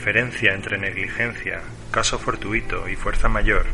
[0.00, 3.66] Diferencia entre negligencia, caso fortuito y fuerza mayor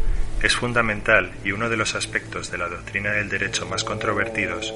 [0.42, 4.74] es fundamental y uno de los aspectos de la doctrina del derecho más controvertidos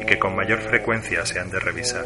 [0.00, 2.04] y que con mayor frecuencia se han de revisar.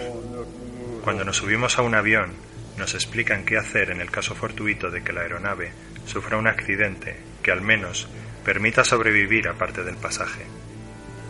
[1.04, 2.32] Cuando nos subimos a un avión,
[2.78, 5.72] nos explican qué hacer en el caso fortuito de que la aeronave
[6.06, 8.08] sufra un accidente que al menos
[8.46, 10.46] permita sobrevivir aparte del pasaje.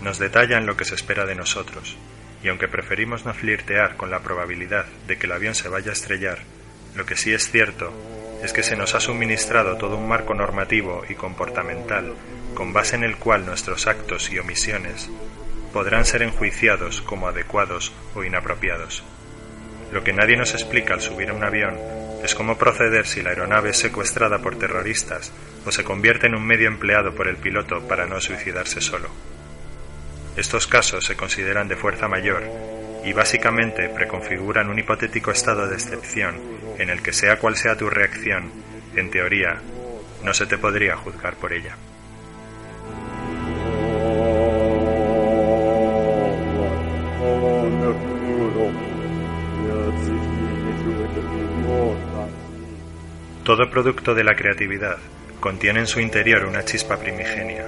[0.03, 1.97] Nos detallan lo que se espera de nosotros,
[2.45, 5.95] y aunque preferimos no flirtear con la probabilidad de que el avión se vaya a
[5.95, 6.39] estrellar,
[6.97, 7.93] lo que sí es cierto
[8.43, 12.15] es que se nos ha suministrado todo un marco normativo y comportamental
[12.55, 15.11] con base en el cual nuestros actos y omisiones
[15.73, 19.05] podrán ser enjuiciados como adecuados o inapropiados.
[19.93, 21.77] Lo que nadie nos explica al subir a un avión
[22.25, 25.33] es cómo proceder si la aeronave es secuestrada por terroristas
[25.67, 29.11] o se convierte en un medio empleado por el piloto para no suicidarse solo.
[30.37, 32.43] Estos casos se consideran de fuerza mayor
[33.05, 37.89] y básicamente preconfiguran un hipotético estado de excepción en el que sea cual sea tu
[37.89, 38.51] reacción,
[38.95, 39.61] en teoría,
[40.23, 41.77] no se te podría juzgar por ella.
[53.45, 54.99] Todo producto de la creatividad
[55.39, 57.67] contiene en su interior una chispa primigenia,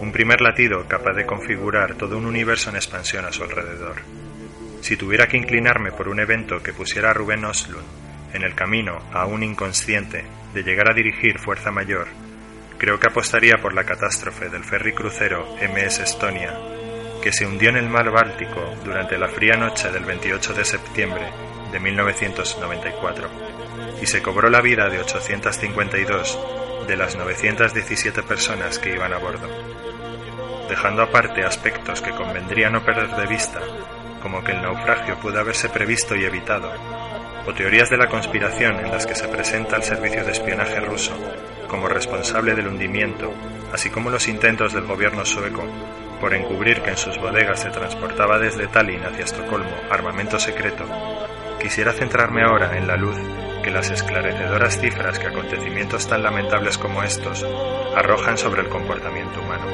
[0.00, 3.96] un primer latido capaz de configurar todo un universo en expansión a su alrededor.
[4.80, 8.98] Si tuviera que inclinarme por un evento que pusiera a Rubén Oslund en el camino
[9.12, 10.24] a un inconsciente
[10.54, 12.08] de llegar a dirigir Fuerza Mayor,
[12.78, 16.54] creo que apostaría por la catástrofe del ferry crucero MS Estonia,
[17.22, 21.26] que se hundió en el mar Báltico durante la fría noche del 28 de septiembre
[21.72, 23.28] de 1994
[24.00, 26.38] y se cobró la vida de 852
[26.86, 29.48] de las 917 personas que iban a bordo,
[30.68, 33.60] dejando aparte aspectos que convendría no perder de vista,
[34.22, 36.72] como que el naufragio pudo haberse previsto y evitado,
[37.48, 41.14] o teorías de la conspiración en las que se presenta el servicio de espionaje ruso
[41.66, 43.32] como responsable del hundimiento,
[43.72, 45.64] así como los intentos del gobierno sueco
[46.20, 50.84] por encubrir que en sus bodegas se transportaba desde Tallinn hacia Estocolmo armamento secreto,
[51.58, 53.16] quisiera centrarme ahora en la luz
[53.62, 57.46] que las esclarecedoras cifras que acontecimientos tan lamentables como estos
[57.96, 59.64] arrojan sobre el comportamiento humano.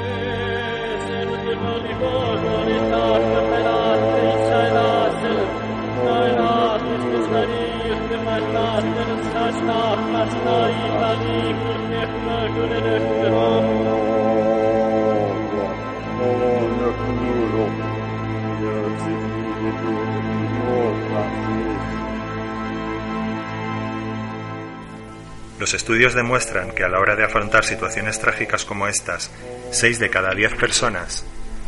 [25.59, 29.30] Los estudios demuestran que a la hora de afrontar situaciones trágicas como estas,
[29.70, 31.24] 6 de cada 10 personas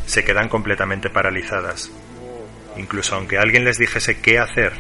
[0.06, 1.90] se quedan completamente paralizadas.
[2.76, 4.74] Incluso aunque alguien les dijese qué hacer,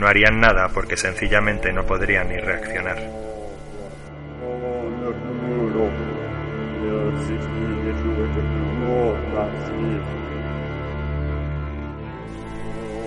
[0.00, 2.96] no harían nada porque sencillamente no podrían ni reaccionar.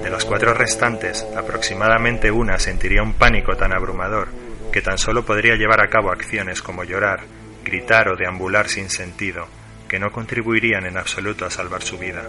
[0.04, 4.28] De las cuatro restantes, aproximadamente una sentiría un pánico tan abrumador
[4.72, 7.22] que tan solo podría llevar a cabo acciones como llorar,
[7.64, 9.48] gritar o deambular sin sentido,
[9.88, 12.24] que no contribuirían en absoluto a salvar su vida.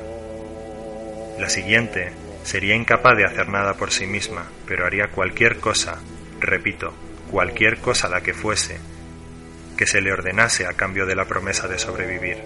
[1.39, 2.13] La siguiente
[2.45, 5.99] sería incapaz de hacer nada por sí misma, pero haría cualquier cosa,
[6.41, 6.93] repito,
[7.31, 8.79] cualquier cosa la que fuese,
[9.77, 12.39] que se le ordenase a cambio de la promesa de sobrevivir.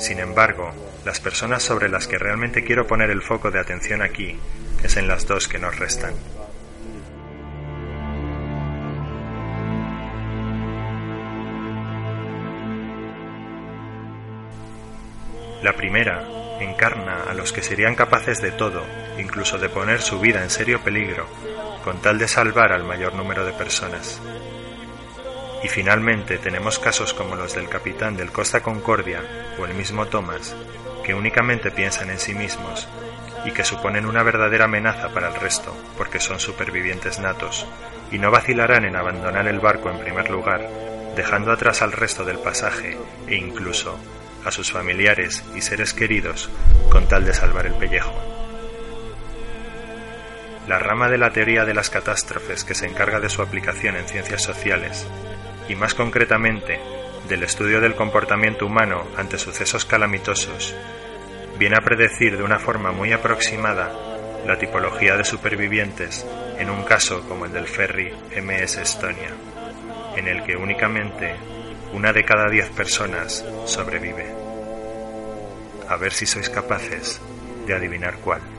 [0.00, 0.72] Sin embargo,
[1.04, 4.36] las personas sobre las que realmente quiero poner el foco de atención aquí
[4.82, 6.14] es en las dos que nos restan.
[15.62, 16.22] La primera
[16.60, 18.82] encarna a los que serían capaces de todo,
[19.18, 21.26] incluso de poner su vida en serio peligro,
[21.84, 24.20] con tal de salvar al mayor número de personas.
[25.62, 29.22] Y finalmente tenemos casos como los del capitán del Costa Concordia
[29.58, 30.54] o el mismo Thomas,
[31.04, 32.88] que únicamente piensan en sí mismos
[33.44, 37.66] y que suponen una verdadera amenaza para el resto porque son supervivientes natos
[38.10, 40.68] y no vacilarán en abandonar el barco en primer lugar,
[41.14, 42.96] dejando atrás al resto del pasaje
[43.26, 43.98] e incluso
[44.44, 46.50] a sus familiares y seres queridos
[46.90, 48.14] con tal de salvar el pellejo.
[50.68, 54.08] La rama de la teoría de las catástrofes que se encarga de su aplicación en
[54.08, 55.06] ciencias sociales,
[55.68, 56.80] y más concretamente
[57.28, 60.74] del estudio del comportamiento humano ante sucesos calamitosos,
[61.58, 63.92] viene a predecir de una forma muy aproximada
[64.46, 66.26] la tipología de supervivientes
[66.58, 69.30] en un caso como el del ferry MS Estonia,
[70.16, 71.34] en el que únicamente
[71.94, 74.26] una de cada diez personas sobrevive.
[75.88, 77.20] A ver si sois capaces
[77.66, 78.53] de adivinar cuál.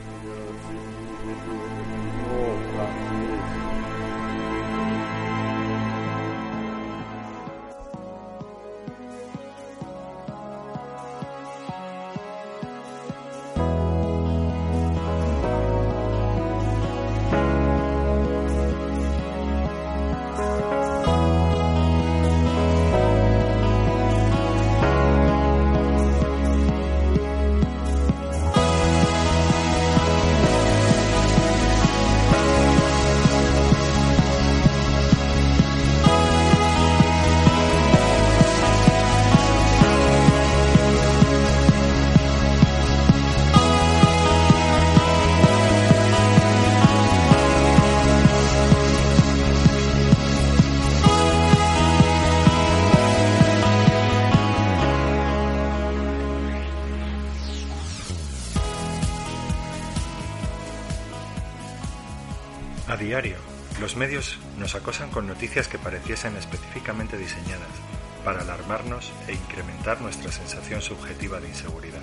[63.96, 67.72] Los medios nos acosan con noticias que pareciesen específicamente diseñadas
[68.26, 72.02] para alarmarnos e incrementar nuestra sensación subjetiva de inseguridad.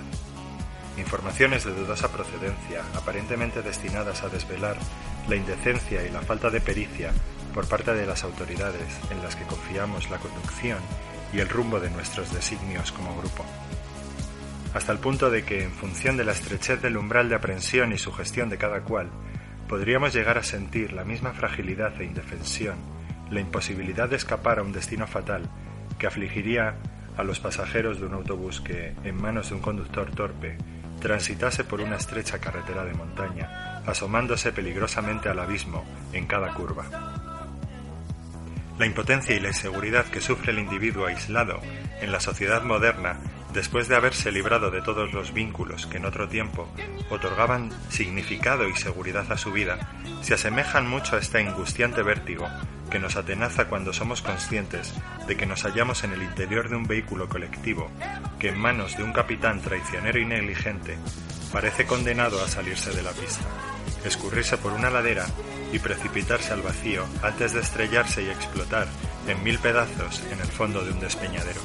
[0.98, 4.76] Informaciones de dudosa procedencia, aparentemente destinadas a desvelar
[5.28, 7.12] la indecencia y la falta de pericia
[7.54, 10.78] por parte de las autoridades en las que confiamos la conducción
[11.32, 13.44] y el rumbo de nuestros designios como grupo.
[14.74, 17.98] Hasta el punto de que, en función de la estrechez del umbral de aprensión y
[17.98, 19.12] sugestión de cada cual,
[19.68, 22.76] podríamos llegar a sentir la misma fragilidad e indefensión,
[23.30, 25.48] la imposibilidad de escapar a un destino fatal
[25.98, 26.76] que afligiría
[27.16, 30.58] a los pasajeros de un autobús que, en manos de un conductor torpe,
[31.00, 36.86] transitase por una estrecha carretera de montaña, asomándose peligrosamente al abismo en cada curva.
[38.78, 41.60] La impotencia y la inseguridad que sufre el individuo aislado
[42.00, 43.20] en la sociedad moderna
[43.54, 46.68] después de haberse librado de todos los vínculos que en otro tiempo
[47.08, 49.78] otorgaban significado y seguridad a su vida,
[50.22, 52.48] se asemejan mucho a este angustiante vértigo
[52.90, 54.92] que nos atenaza cuando somos conscientes
[55.28, 57.90] de que nos hallamos en el interior de un vehículo colectivo
[58.40, 60.98] que en manos de un capitán traicionero y negligente
[61.52, 63.44] parece condenado a salirse de la pista,
[64.04, 65.26] escurrirse por una ladera
[65.72, 68.88] y precipitarse al vacío antes de estrellarse y explotar
[69.28, 71.60] en mil pedazos en el fondo de un despeñadero.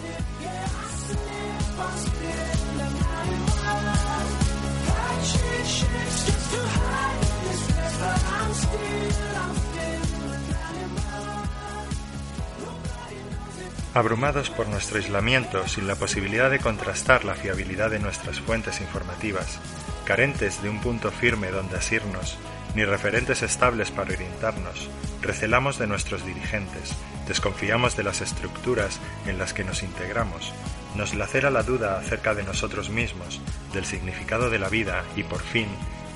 [13.94, 19.60] Abrumados por nuestro aislamiento, sin la posibilidad de contrastar la fiabilidad de nuestras fuentes informativas,
[20.06, 22.38] carentes de un punto firme donde asirnos,
[22.76, 24.90] ni referentes estables para orientarnos,
[25.22, 26.94] recelamos de nuestros dirigentes,
[27.28, 30.54] desconfiamos de las estructuras en las que nos integramos,
[30.96, 33.42] nos lacera la duda acerca de nosotros mismos,
[33.74, 35.68] del significado de la vida y, por fin,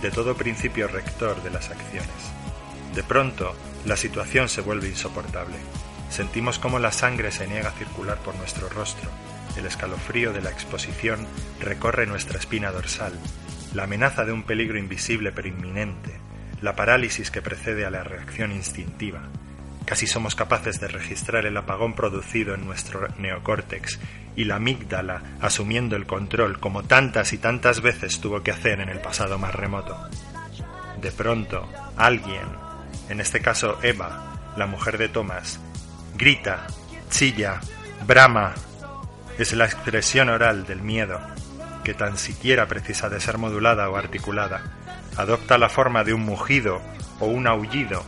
[0.04, 2.12] de todo principio rector de las acciones.
[2.94, 5.56] De pronto, la situación se vuelve insoportable.
[6.10, 9.10] Sentimos cómo la sangre se niega a circular por nuestro rostro,
[9.58, 11.26] el escalofrío de la exposición
[11.62, 13.14] recorre nuestra espina dorsal,
[13.74, 16.20] la amenaza de un peligro invisible pero inminente,
[16.62, 19.30] la parálisis que precede a la reacción instintiva,
[19.86, 24.00] Casi somos capaces de registrar el apagón producido en nuestro neocórtex
[24.36, 28.90] y la amígdala asumiendo el control como tantas y tantas veces tuvo que hacer en
[28.90, 29.98] el pasado más remoto.
[31.02, 32.48] De pronto, alguien,
[33.10, 35.60] en este caso Eva, la mujer de Thomas,
[36.16, 36.66] grita,
[37.10, 37.60] chilla,
[38.08, 38.54] brama.
[39.38, 41.20] Es la expresión oral del miedo,
[41.84, 44.64] que tan siquiera precisa de ser modulada o articulada.
[45.18, 46.82] Adopta la forma de un mugido
[47.20, 48.04] o un aullido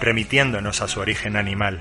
[0.00, 1.80] remitiéndonos a su origen animal.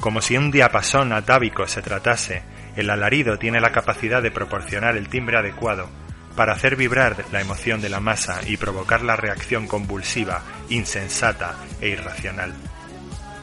[0.00, 2.42] Como si un diapasón atávico se tratase,
[2.76, 5.88] el alarido tiene la capacidad de proporcionar el timbre adecuado
[6.36, 11.88] para hacer vibrar la emoción de la masa y provocar la reacción convulsiva, insensata e
[11.88, 12.52] irracional.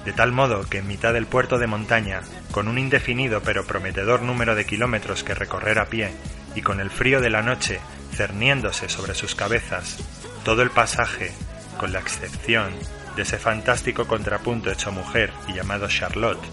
[0.05, 2.21] De tal modo que en mitad del puerto de montaña,
[2.51, 6.11] con un indefinido pero prometedor número de kilómetros que recorrer a pie
[6.55, 7.79] y con el frío de la noche
[8.13, 9.97] cerniéndose sobre sus cabezas,
[10.43, 11.31] todo el pasaje,
[11.77, 12.73] con la excepción
[13.15, 16.43] de ese fantástico contrapunto hecho mujer y llamado Charlotte,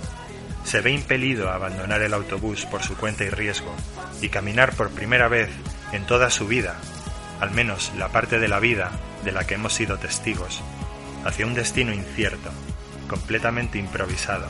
[0.65, 3.75] se ve impelido a abandonar el autobús por su cuenta y riesgo
[4.21, 5.51] y caminar por primera vez
[5.93, 6.77] en toda su vida,
[7.41, 8.91] al menos la parte de la vida
[9.25, 10.63] de la que hemos sido testigos,
[11.25, 12.51] hacia un destino incierto,
[13.09, 14.49] completamente improvisado.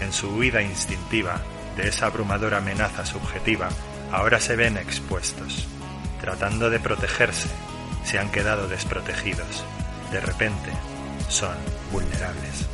[0.00, 1.42] En su huida instintiva
[1.76, 3.68] de esa abrumadora amenaza subjetiva,
[4.12, 5.66] ahora se ven expuestos.
[6.20, 7.48] Tratando de protegerse,
[8.04, 9.64] se han quedado desprotegidos.
[10.10, 10.70] De repente,
[11.30, 11.56] son
[11.92, 12.66] vulnerables.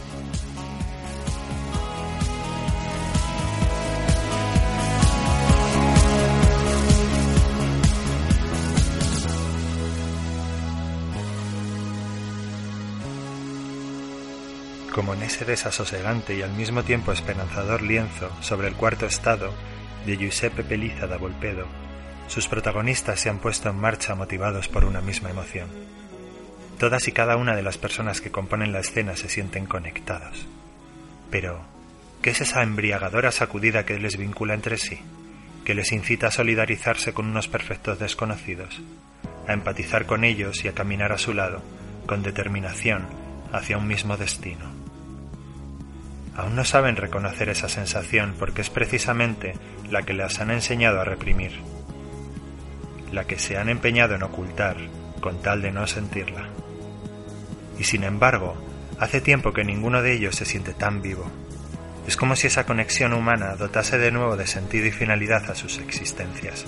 [14.93, 19.53] como en ese desasosegante y al mismo tiempo esperanzador lienzo sobre el cuarto estado
[20.07, 21.67] de Giuseppe Peliza da Volpedo,
[22.29, 25.69] sus protagonistas se han puesto en marcha motivados por una misma emoción.
[26.79, 30.47] Todas y cada una de las personas que componen la escena se sienten conectados.
[31.31, 31.65] Pero,
[32.23, 35.01] ¿qué es esa embriagadora sacudida que les vincula entre sí?
[35.67, 38.81] que les incita a solidarizarse con unos perfectos desconocidos,
[39.49, 41.61] a empatizar con ellos y a caminar a su lado,
[42.07, 43.05] con determinación,
[43.53, 44.65] hacia un mismo destino.
[46.37, 49.55] Aún no saben reconocer esa sensación porque es precisamente
[49.91, 51.59] la que les han enseñado a reprimir,
[53.11, 54.77] la que se han empeñado en ocultar
[55.21, 56.49] con tal de no sentirla
[57.79, 58.57] y sin embargo,
[58.99, 61.31] hace tiempo que ninguno de ellos se siente tan vivo.
[62.07, 65.79] Es como si esa conexión humana dotase de nuevo de sentido y finalidad a sus
[65.79, 66.65] existencias.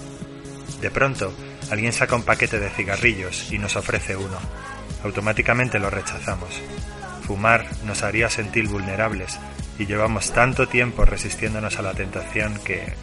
[0.80, 1.32] De pronto,
[1.70, 4.38] alguien saca un paquete de cigarrillos y nos ofrece uno.
[5.04, 6.60] automáticamente lo rechazamos.
[7.24, 9.38] Fumar nos haría sentir vulnerables
[9.78, 12.94] y llevamos tanto tiempo resistiéndonos a la tentación que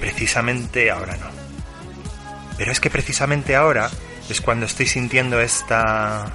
[0.00, 1.26] precisamente ahora no.
[2.56, 3.90] Pero es que precisamente ahora
[4.28, 6.32] es cuando estoy sintiendo esta...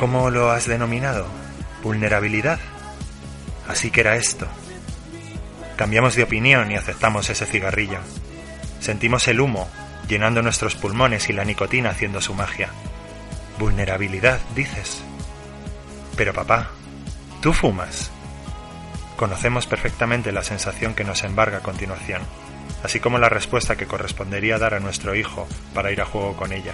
[0.00, 1.26] ¿Cómo lo has denominado?
[1.82, 2.58] Vulnerabilidad.
[3.68, 4.46] Así que era esto.
[5.76, 7.98] Cambiamos de opinión y aceptamos ese cigarrillo.
[8.80, 9.68] Sentimos el humo
[10.08, 12.70] llenando nuestros pulmones y la nicotina haciendo su magia.
[13.58, 15.02] Vulnerabilidad, dices.
[16.16, 16.70] Pero papá,
[17.42, 18.10] ¿tú fumas?
[19.18, 22.22] Conocemos perfectamente la sensación que nos embarga a continuación,
[22.82, 26.54] así como la respuesta que correspondería dar a nuestro hijo para ir a juego con
[26.54, 26.72] ella.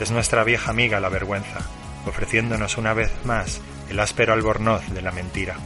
[0.00, 1.60] Es nuestra vieja amiga la vergüenza,
[2.06, 5.56] ofreciéndonos una vez más el áspero albornoz de la mentira,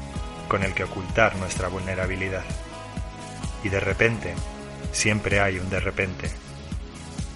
[0.48, 2.44] con el que ocultar nuestra vulnerabilidad.
[3.64, 4.34] Y de repente,
[4.92, 6.30] siempre hay un de repente.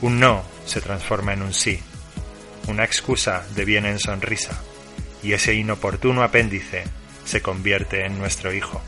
[0.01, 1.81] Un no se transforma en un sí,
[2.69, 4.61] una excusa deviene en sonrisa,
[5.23, 6.85] y ese inoportuno apéndice
[7.25, 8.81] se convierte en nuestro hijo.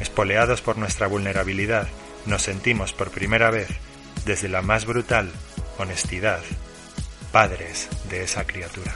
[0.00, 1.88] Espoleados por nuestra vulnerabilidad,
[2.26, 3.68] nos sentimos por primera vez,
[4.24, 5.30] desde la más brutal
[5.78, 6.40] honestidad,
[7.32, 8.94] padres de esa criatura.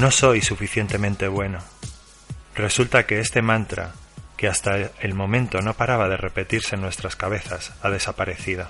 [0.00, 1.58] No soy suficientemente bueno.
[2.54, 3.92] Resulta que este mantra,
[4.38, 8.66] que hasta el momento no paraba de repetirse en nuestras cabezas, ha desaparecido.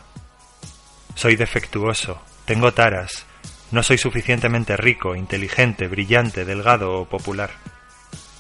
[1.15, 3.27] Soy defectuoso, tengo taras,
[3.71, 7.51] no soy suficientemente rico, inteligente, brillante, delgado o popular.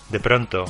[0.08, 0.64] De pronto,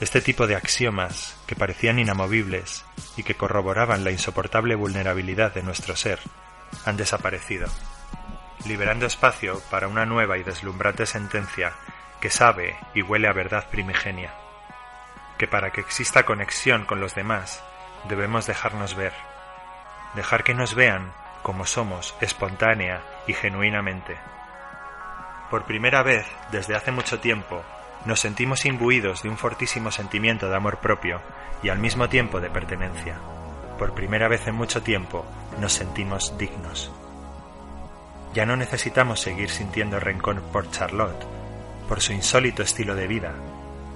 [0.00, 2.84] este tipo de axiomas, que parecían inamovibles
[3.16, 6.18] y que corroboraban la insoportable vulnerabilidad de nuestro ser,
[6.84, 7.68] han desaparecido
[8.66, 11.72] liberando espacio para una nueva y deslumbrante sentencia
[12.20, 14.34] que sabe y huele a verdad primigenia,
[15.38, 17.62] que para que exista conexión con los demás
[18.08, 19.12] debemos dejarnos ver,
[20.14, 21.12] dejar que nos vean
[21.42, 24.16] como somos espontánea y genuinamente.
[25.50, 27.62] Por primera vez desde hace mucho tiempo
[28.04, 31.20] nos sentimos imbuidos de un fortísimo sentimiento de amor propio
[31.62, 33.18] y al mismo tiempo de pertenencia.
[33.78, 35.24] Por primera vez en mucho tiempo
[35.60, 36.90] nos sentimos dignos.
[38.36, 41.24] Ya no necesitamos seguir sintiendo rencor por Charlotte,
[41.88, 43.32] por su insólito estilo de vida,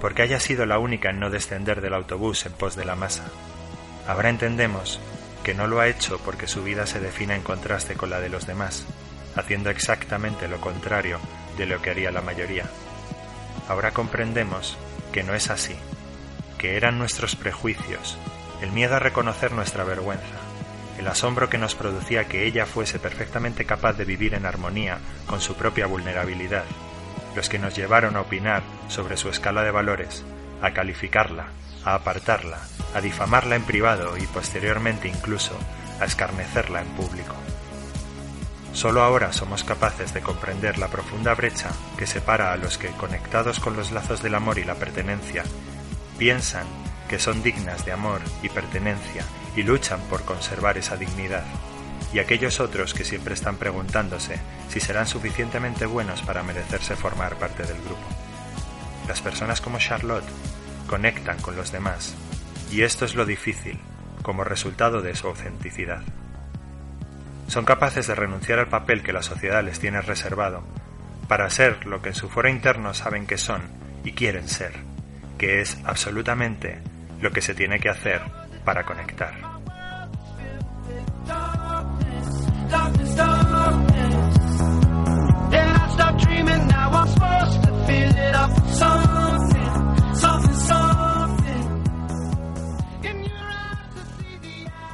[0.01, 3.25] porque haya sido la única en no descender del autobús en pos de la masa.
[4.09, 4.99] Ahora entendemos
[5.45, 8.31] que no lo ha hecho porque su vida se defina en contraste con la de
[8.31, 8.87] los demás,
[9.37, 11.19] haciendo exactamente lo contrario
[11.59, 12.65] de lo que haría la mayoría.
[13.69, 14.79] Ahora comprendemos
[15.13, 15.77] que no es así,
[16.57, 18.17] que eran nuestros prejuicios,
[18.63, 20.40] el miedo a reconocer nuestra vergüenza,
[21.01, 25.41] el asombro que nos producía que ella fuese perfectamente capaz de vivir en armonía con
[25.41, 26.65] su propia vulnerabilidad,
[27.35, 30.25] los que nos llevaron a opinar sobre su escala de valores,
[30.61, 31.47] a calificarla,
[31.87, 32.59] a apartarla,
[32.95, 35.59] a difamarla en privado y posteriormente incluso
[36.01, 37.35] a escarnecerla en público.
[38.75, 43.59] Solo ahora somos capaces de comprender la profunda brecha que separa a los que, conectados
[43.59, 45.45] con los lazos del amor y la pertenencia,
[46.19, 46.67] piensan
[47.09, 49.25] que son dignas de amor y pertenencia
[49.57, 51.45] y luchan por conservar esa dignidad,
[52.13, 57.65] y aquellos otros que siempre están preguntándose si serán suficientemente buenos para merecerse formar parte
[57.65, 58.03] del grupo.
[59.09, 60.29] Las personas como Charlotte
[60.87, 62.15] conectan con los demás,
[62.71, 63.79] y esto es lo difícil,
[64.23, 66.03] como resultado de su autenticidad.
[67.49, 70.63] Son capaces de renunciar al papel que la sociedad les tiene reservado,
[71.27, 73.63] para ser lo que en su foro interno saben que son
[74.05, 74.73] y quieren ser,
[75.39, 76.81] que es absolutamente
[77.21, 78.40] lo que se tiene que hacer
[78.71, 79.35] para conectar.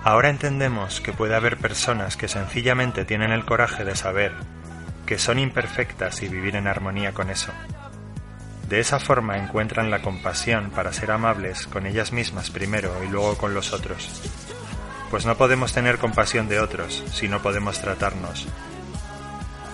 [0.03, 4.33] Ahora entendemos que puede haber personas que sencillamente tienen el coraje de saber
[5.05, 7.53] que son imperfectas y vivir en armonía con eso.
[8.69, 13.39] De esa forma encuentran la compasión para ser amables con ellas mismas primero y luego
[13.39, 14.23] con los otros.
[15.11, 18.49] Pues no podemos tener compasión de otros si no podemos tratarnos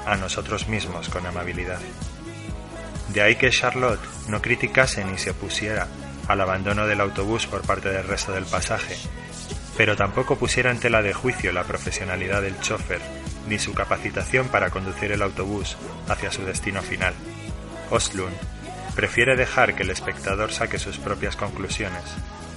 [0.06, 1.80] a nosotros mismos con amabilidad.
[3.08, 5.86] De ahí que Charlotte no criticase ni se opusiera
[6.28, 8.96] al abandono del autobús por parte del resto del pasaje,
[9.76, 13.00] pero tampoco pusiera en tela de juicio la profesionalidad del chofer
[13.48, 15.78] ni su capacitación para conducir el autobús
[16.08, 17.14] hacia su destino final.
[17.90, 18.34] Ostlund
[18.94, 22.02] prefiere dejar que el espectador saque sus propias conclusiones,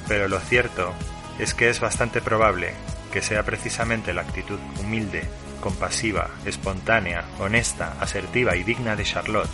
[0.08, 0.94] pero lo cierto
[1.40, 2.74] es que es bastante probable
[3.12, 5.24] que sea precisamente la actitud humilde
[5.62, 9.50] compasiva, espontánea, honesta, asertiva y digna de Charlotte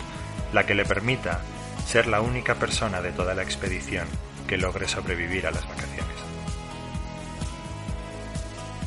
[0.52, 1.40] la que le permita
[1.86, 4.06] ser la única persona de toda la expedición
[4.46, 6.16] que logre sobrevivir a las vacaciones.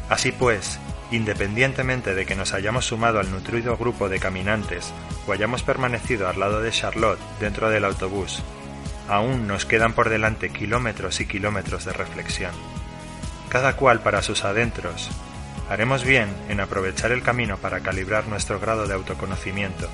[0.10, 0.80] Así pues,
[1.12, 4.94] independientemente de que nos hayamos sumado al nutrido grupo de caminantes
[5.28, 8.44] o hayamos permanecido al lado de Charlotte dentro del autobús,
[9.08, 12.52] aún nos quedan por delante kilómetros y kilómetros de reflexión.
[13.50, 15.10] Cada cual para sus adentros.
[15.70, 19.90] Haremos bien en aprovechar el camino para calibrar nuestro grado de autoconocimiento,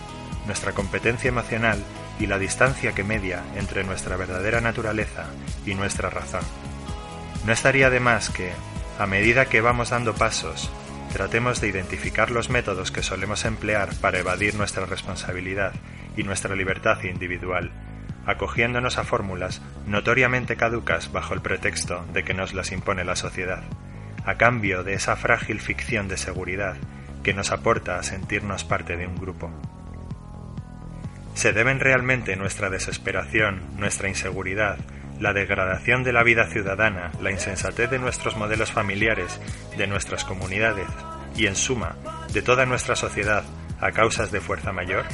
[0.46, 1.82] nuestra competencia emocional
[2.20, 5.28] y la distancia que media entre nuestra verdadera naturaleza
[5.66, 6.44] y nuestra razón.
[7.46, 8.52] No estaría de más que,
[9.00, 10.70] a medida que vamos dando pasos,
[11.12, 15.74] tratemos de identificar los métodos que solemos emplear para evadir nuestra responsabilidad
[16.16, 17.72] y nuestra libertad individual,
[18.26, 23.64] acogiéndonos a fórmulas notoriamente caducas bajo el pretexto de que nos las impone la sociedad,
[24.26, 26.78] a cambio de esa frágil ficción de seguridad
[27.24, 29.52] que nos aporta a sentirnos parte de un grupo.
[31.34, 34.78] ¿Se deben realmente nuestra desesperación, nuestra inseguridad,
[35.22, 39.40] la degradación de la vida ciudadana, la insensatez de nuestros modelos familiares,
[39.78, 40.88] de nuestras comunidades
[41.36, 41.96] y, en suma,
[42.34, 43.44] de toda nuestra sociedad
[43.80, 45.06] a causas de fuerza mayor?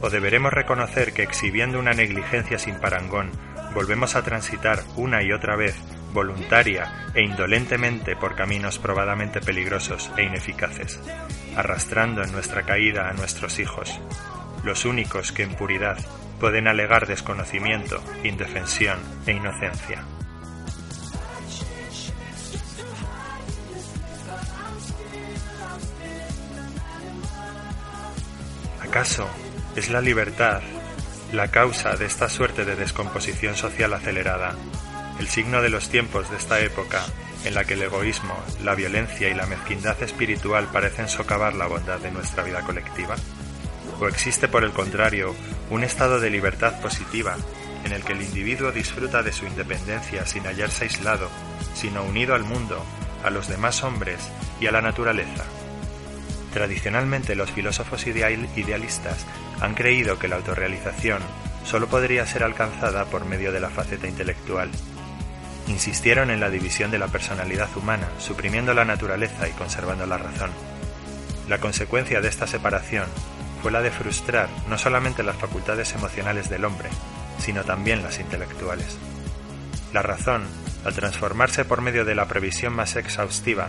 [0.00, 3.30] ¿O deberemos reconocer que exhibiendo una negligencia sin parangón,
[3.72, 5.76] volvemos a transitar una y otra vez,
[6.12, 11.00] voluntaria e indolentemente por caminos probadamente peligrosos e ineficaces,
[11.56, 14.00] arrastrando en nuestra caída a nuestros hijos,
[14.64, 15.96] los únicos que en puridad
[16.42, 18.98] pueden alegar desconocimiento, indefensión
[19.28, 20.02] e inocencia.
[28.80, 29.28] ¿Acaso
[29.76, 30.62] es la libertad
[31.32, 34.56] la causa de esta suerte de descomposición social acelerada,
[35.20, 37.04] el signo de los tiempos de esta época
[37.44, 42.00] en la que el egoísmo, la violencia y la mezquindad espiritual parecen socavar la bondad
[42.00, 43.14] de nuestra vida colectiva?
[44.00, 45.36] ¿O existe, por el contrario,
[45.72, 47.34] un estado de libertad positiva
[47.84, 51.30] en el que el individuo disfruta de su independencia sin hallarse aislado,
[51.74, 52.84] sino unido al mundo,
[53.24, 54.18] a los demás hombres
[54.60, 55.44] y a la naturaleza?
[56.52, 59.26] Tradicionalmente los filósofos idealistas
[59.62, 61.22] han creído que la autorrealización
[61.64, 64.70] solo podría ser alcanzada por medio de la faceta intelectual.
[65.68, 70.50] Insistieron en la división de la personalidad humana, suprimiendo la naturaleza y conservando la razón.
[71.48, 73.06] La consecuencia de esta separación
[73.62, 76.88] fue la de frustrar no solamente las facultades emocionales del hombre,
[77.38, 78.98] sino también las intelectuales.
[79.92, 80.42] La razón,
[80.84, 83.68] al transformarse por medio de la previsión más exhaustiva,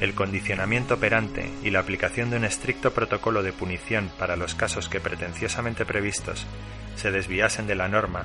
[0.00, 4.88] el condicionamiento operante y la aplicación de un estricto protocolo de punición para los casos
[4.88, 6.46] que pretenciosamente previstos
[6.94, 8.24] se desviasen de la norma,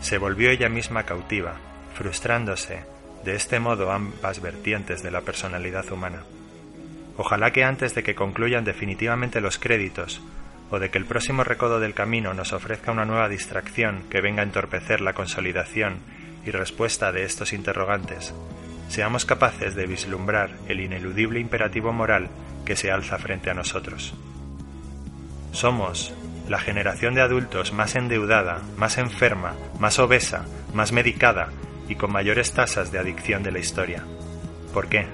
[0.00, 1.54] se volvió ella misma cautiva,
[1.94, 2.84] frustrándose
[3.24, 6.24] de este modo ambas vertientes de la personalidad humana.
[7.16, 10.20] Ojalá que antes de que concluyan definitivamente los créditos,
[10.72, 14.40] o de que el próximo recodo del camino nos ofrezca una nueva distracción que venga
[14.40, 15.98] a entorpecer la consolidación
[16.46, 18.32] y respuesta de estos interrogantes,
[18.88, 22.30] seamos capaces de vislumbrar el ineludible imperativo moral
[22.64, 24.14] que se alza frente a nosotros.
[25.52, 26.14] Somos
[26.48, 31.48] la generación de adultos más endeudada, más enferma, más obesa, más medicada
[31.86, 34.04] y con mayores tasas de adicción de la historia.
[34.72, 35.06] ¿Por qué?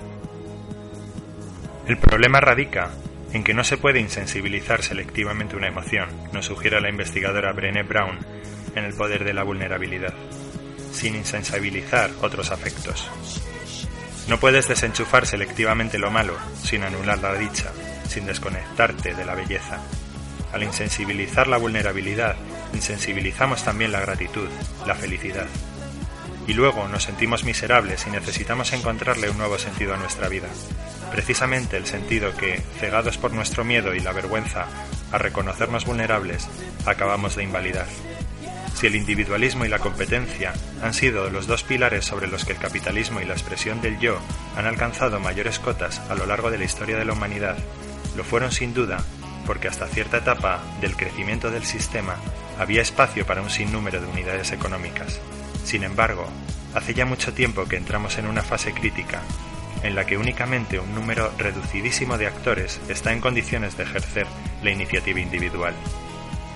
[1.88, 2.90] El problema radica
[3.32, 8.18] en que no se puede insensibilizar selectivamente una emoción, nos sugiere la investigadora Brené Brown
[8.74, 10.14] en El poder de la vulnerabilidad,
[10.92, 13.10] sin insensibilizar otros afectos.
[14.28, 17.72] No puedes desenchufar selectivamente lo malo, sin anular la dicha,
[18.08, 19.78] sin desconectarte de la belleza.
[20.52, 22.36] Al insensibilizar la vulnerabilidad,
[22.72, 24.48] insensibilizamos también la gratitud,
[24.86, 25.46] la felicidad.
[26.46, 30.48] Y luego nos sentimos miserables y necesitamos encontrarle un nuevo sentido a nuestra vida,
[31.10, 34.66] precisamente el sentido que, cegados por nuestro miedo y la vergüenza
[35.12, 36.48] a reconocernos vulnerables,
[36.86, 37.86] acabamos de invalidar.
[38.74, 40.52] Si el individualismo y la competencia
[40.82, 44.20] han sido los dos pilares sobre los que el capitalismo y la expresión del yo
[44.56, 47.56] han alcanzado mayores cotas a lo largo de la historia de la humanidad,
[48.16, 49.04] lo fueron sin duda
[49.46, 52.16] porque hasta cierta etapa del crecimiento del sistema
[52.58, 55.20] había espacio para un sinnúmero de unidades económicas.
[55.64, 56.28] Sin embargo,
[56.74, 59.22] hace ya mucho tiempo que entramos en una fase crítica
[59.82, 64.26] en la que únicamente un número reducidísimo de actores está en condiciones de ejercer
[64.62, 65.74] la iniciativa individual.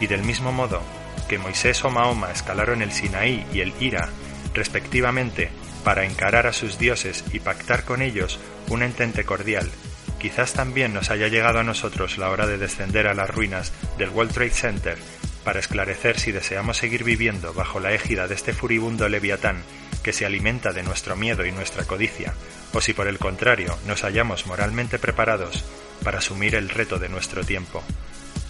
[0.00, 0.82] Y del mismo modo
[1.28, 4.08] que Moisés o Mahoma escalaron el Sinaí y el Ira,
[4.54, 5.50] respectivamente,
[5.84, 8.38] para encarar a sus dioses y pactar con ellos
[8.68, 9.70] un entente cordial,
[10.18, 14.10] quizás también nos haya llegado a nosotros la hora de descender a las ruinas del
[14.10, 14.98] World Trade Center
[15.44, 19.62] para esclarecer si deseamos seguir viviendo bajo la égida de este furibundo leviatán
[20.02, 22.34] que se alimenta de nuestro miedo y nuestra codicia,
[22.72, 25.64] o si por el contrario nos hallamos moralmente preparados
[26.02, 27.82] para asumir el reto de nuestro tiempo,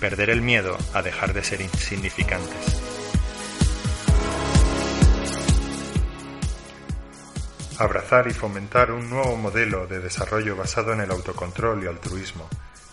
[0.00, 2.82] perder el miedo a dejar de ser insignificantes.
[7.78, 12.48] Abrazar y fomentar un nuevo modelo de desarrollo basado en el autocontrol y altruismo,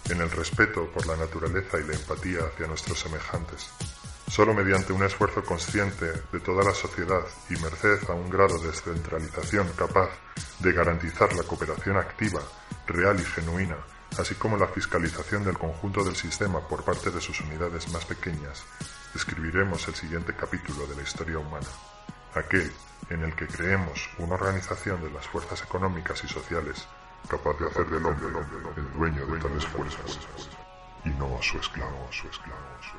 [0.09, 3.69] en el respeto por la naturaleza y la empatía hacia nuestros semejantes.
[4.29, 8.67] Solo mediante un esfuerzo consciente de toda la sociedad y merced a un grado de
[8.67, 10.11] descentralización capaz
[10.59, 12.39] de garantizar la cooperación activa,
[12.85, 13.77] real y genuina,
[14.19, 18.63] así como la fiscalización del conjunto del sistema por parte de sus unidades más pequeñas,
[19.15, 21.67] escribiremos el siguiente capítulo de la historia humana,
[22.35, 22.71] aquel
[23.09, 26.87] en el que creemos una organización de las fuerzas económicas y sociales
[27.27, 28.27] capaz de hacer del hombre,
[28.77, 30.19] el dueño de tales fuerzas
[31.03, 32.98] y no su esclavo, su esclavo, su esclavo.